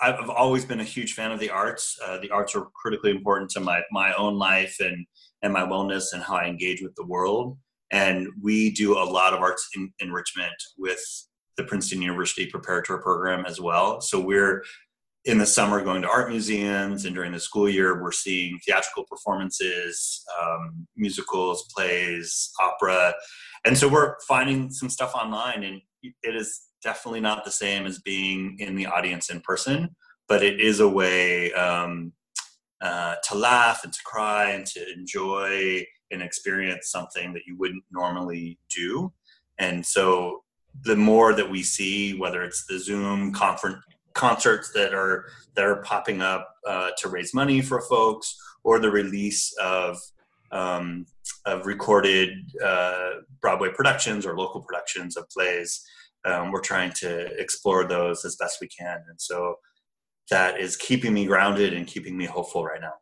I've 0.00 0.28
always 0.28 0.64
been 0.64 0.80
a 0.80 0.84
huge 0.84 1.14
fan 1.14 1.32
of 1.32 1.40
the 1.40 1.50
arts. 1.50 1.98
Uh, 2.04 2.18
the 2.18 2.30
arts 2.30 2.54
are 2.54 2.66
critically 2.74 3.10
important 3.10 3.50
to 3.52 3.60
my 3.60 3.82
my 3.90 4.12
own 4.14 4.38
life 4.38 4.76
and 4.80 5.06
and 5.42 5.52
my 5.52 5.62
wellness 5.62 6.12
and 6.12 6.22
how 6.22 6.34
I 6.36 6.46
engage 6.46 6.82
with 6.82 6.94
the 6.96 7.06
world. 7.06 7.56
And 7.90 8.28
we 8.42 8.70
do 8.70 8.98
a 8.98 9.04
lot 9.04 9.32
of 9.32 9.40
arts 9.40 9.68
enrichment 10.00 10.52
with 10.76 11.00
the 11.56 11.64
Princeton 11.64 12.02
University 12.02 12.46
Preparatory 12.46 13.00
Program 13.00 13.46
as 13.46 13.60
well. 13.60 14.00
So 14.00 14.20
we're 14.20 14.62
in 15.28 15.36
the 15.36 15.46
summer 15.46 15.84
going 15.84 16.00
to 16.02 16.08
art 16.08 16.30
museums, 16.30 17.04
and 17.04 17.14
during 17.14 17.32
the 17.32 17.38
school 17.38 17.68
year 17.68 18.02
we're 18.02 18.10
seeing 18.10 18.58
theatrical 18.64 19.04
performances, 19.04 20.24
um, 20.40 20.86
musicals, 20.96 21.70
plays, 21.74 22.50
opera, 22.60 23.14
and 23.64 23.76
so 23.76 23.86
we're 23.88 24.16
finding 24.26 24.70
some 24.70 24.88
stuff 24.88 25.14
online, 25.14 25.64
and 25.64 25.80
it 26.02 26.34
is 26.34 26.62
definitely 26.82 27.20
not 27.20 27.44
the 27.44 27.50
same 27.50 27.86
as 27.86 27.98
being 27.98 28.56
in 28.58 28.74
the 28.74 28.86
audience 28.86 29.30
in 29.30 29.40
person, 29.42 29.94
but 30.28 30.42
it 30.42 30.60
is 30.60 30.80
a 30.80 30.88
way 30.88 31.52
um, 31.52 32.12
uh, 32.80 33.16
to 33.28 33.34
laugh 33.34 33.84
and 33.84 33.92
to 33.92 34.00
cry 34.04 34.50
and 34.50 34.64
to 34.64 34.92
enjoy 34.92 35.84
and 36.10 36.22
experience 36.22 36.90
something 36.90 37.34
that 37.34 37.42
you 37.46 37.54
wouldn't 37.58 37.84
normally 37.90 38.58
do. 38.74 39.12
And 39.58 39.84
so 39.84 40.42
the 40.84 40.96
more 40.96 41.34
that 41.34 41.50
we 41.50 41.62
see, 41.62 42.14
whether 42.14 42.42
it's 42.42 42.64
the 42.66 42.78
Zoom 42.78 43.32
conference 43.32 43.82
concerts 44.14 44.72
that 44.72 44.94
are 44.94 45.26
that 45.54 45.64
are 45.64 45.82
popping 45.82 46.20
up 46.20 46.54
uh, 46.66 46.90
to 46.98 47.08
raise 47.08 47.34
money 47.34 47.60
for 47.60 47.80
folks, 47.82 48.36
or 48.64 48.78
the 48.78 48.90
release 48.90 49.54
of 49.62 49.98
um, 50.50 51.06
of 51.46 51.66
recorded 51.66 52.30
uh, 52.64 53.10
Broadway 53.40 53.70
productions 53.70 54.26
or 54.26 54.36
local 54.36 54.62
productions 54.62 55.16
of 55.16 55.28
plays 55.30 55.84
um, 56.24 56.52
we're 56.52 56.60
trying 56.60 56.92
to 56.92 57.26
explore 57.40 57.84
those 57.84 58.24
as 58.24 58.36
best 58.36 58.60
we 58.60 58.68
can. 58.68 59.02
And 59.08 59.20
so 59.20 59.56
that 60.30 60.60
is 60.60 60.76
keeping 60.76 61.14
me 61.14 61.26
grounded 61.26 61.72
and 61.72 61.86
keeping 61.86 62.16
me 62.16 62.26
hopeful 62.26 62.64
right 62.64 62.80
now. 62.80 62.94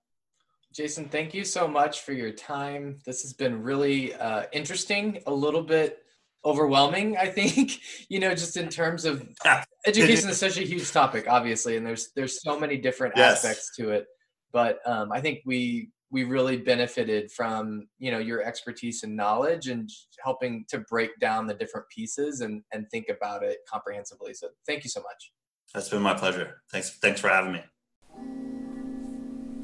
Jason, 0.72 1.08
thank 1.08 1.32
you 1.32 1.44
so 1.44 1.66
much 1.66 2.02
for 2.02 2.12
your 2.12 2.30
time. 2.30 2.98
This 3.04 3.22
has 3.22 3.32
been 3.32 3.62
really 3.62 4.14
uh, 4.14 4.44
interesting, 4.52 5.22
a 5.26 5.32
little 5.32 5.62
bit 5.62 6.04
overwhelming, 6.46 7.16
I 7.16 7.26
think, 7.26 7.80
you 8.08 8.20
know, 8.20 8.30
just 8.30 8.56
in 8.56 8.68
terms 8.68 9.04
of 9.04 9.28
education 9.86 10.30
is 10.30 10.38
such 10.38 10.56
a 10.56 10.62
huge 10.62 10.90
topic, 10.92 11.26
obviously, 11.28 11.76
and 11.76 11.84
there's 11.84 12.10
there's 12.14 12.40
so 12.40 12.58
many 12.58 12.78
different 12.78 13.14
yes. 13.16 13.44
aspects 13.44 13.76
to 13.76 13.90
it. 13.90 14.06
But 14.52 14.78
um, 14.86 15.12
I 15.12 15.20
think 15.20 15.40
we 15.44 15.90
we 16.10 16.24
really 16.24 16.56
benefited 16.56 17.30
from 17.32 17.88
you 17.98 18.10
know 18.10 18.18
your 18.18 18.42
expertise 18.42 19.02
and 19.02 19.16
knowledge 19.16 19.68
and 19.68 19.90
helping 20.24 20.64
to 20.68 20.78
break 20.88 21.10
down 21.20 21.46
the 21.46 21.54
different 21.54 21.86
pieces 21.94 22.40
and 22.40 22.62
and 22.72 22.86
think 22.90 23.06
about 23.08 23.42
it 23.42 23.58
comprehensively 23.70 24.32
so 24.32 24.48
thank 24.66 24.84
you 24.84 24.90
so 24.90 25.00
much 25.00 25.32
that's 25.74 25.88
been 25.88 26.02
my 26.02 26.14
pleasure 26.14 26.62
thanks 26.70 26.98
thanks 27.02 27.20
for 27.20 27.28
having 27.28 27.52
me 27.52 28.65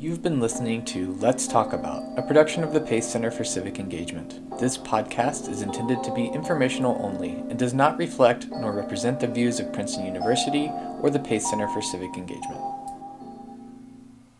You've 0.02 0.20
been 0.20 0.40
listening 0.40 0.84
to 0.86 1.12
Let's 1.20 1.46
Talk 1.46 1.72
About, 1.72 2.02
a 2.18 2.22
production 2.22 2.64
of 2.64 2.72
the 2.72 2.80
Pace 2.80 3.06
Center 3.06 3.30
for 3.30 3.44
Civic 3.44 3.78
Engagement. 3.78 4.58
This 4.58 4.76
podcast 4.76 5.48
is 5.48 5.62
intended 5.62 6.02
to 6.02 6.12
be 6.12 6.26
informational 6.26 6.98
only 7.00 7.34
and 7.48 7.56
does 7.56 7.72
not 7.72 7.98
reflect 7.98 8.48
nor 8.50 8.72
represent 8.72 9.20
the 9.20 9.28
views 9.28 9.60
of 9.60 9.72
Princeton 9.72 10.04
University 10.04 10.72
or 11.02 11.08
the 11.08 11.20
Pace 11.20 11.48
Center 11.48 11.68
for 11.68 11.80
Civic 11.80 12.16
Engagement. 12.16 12.81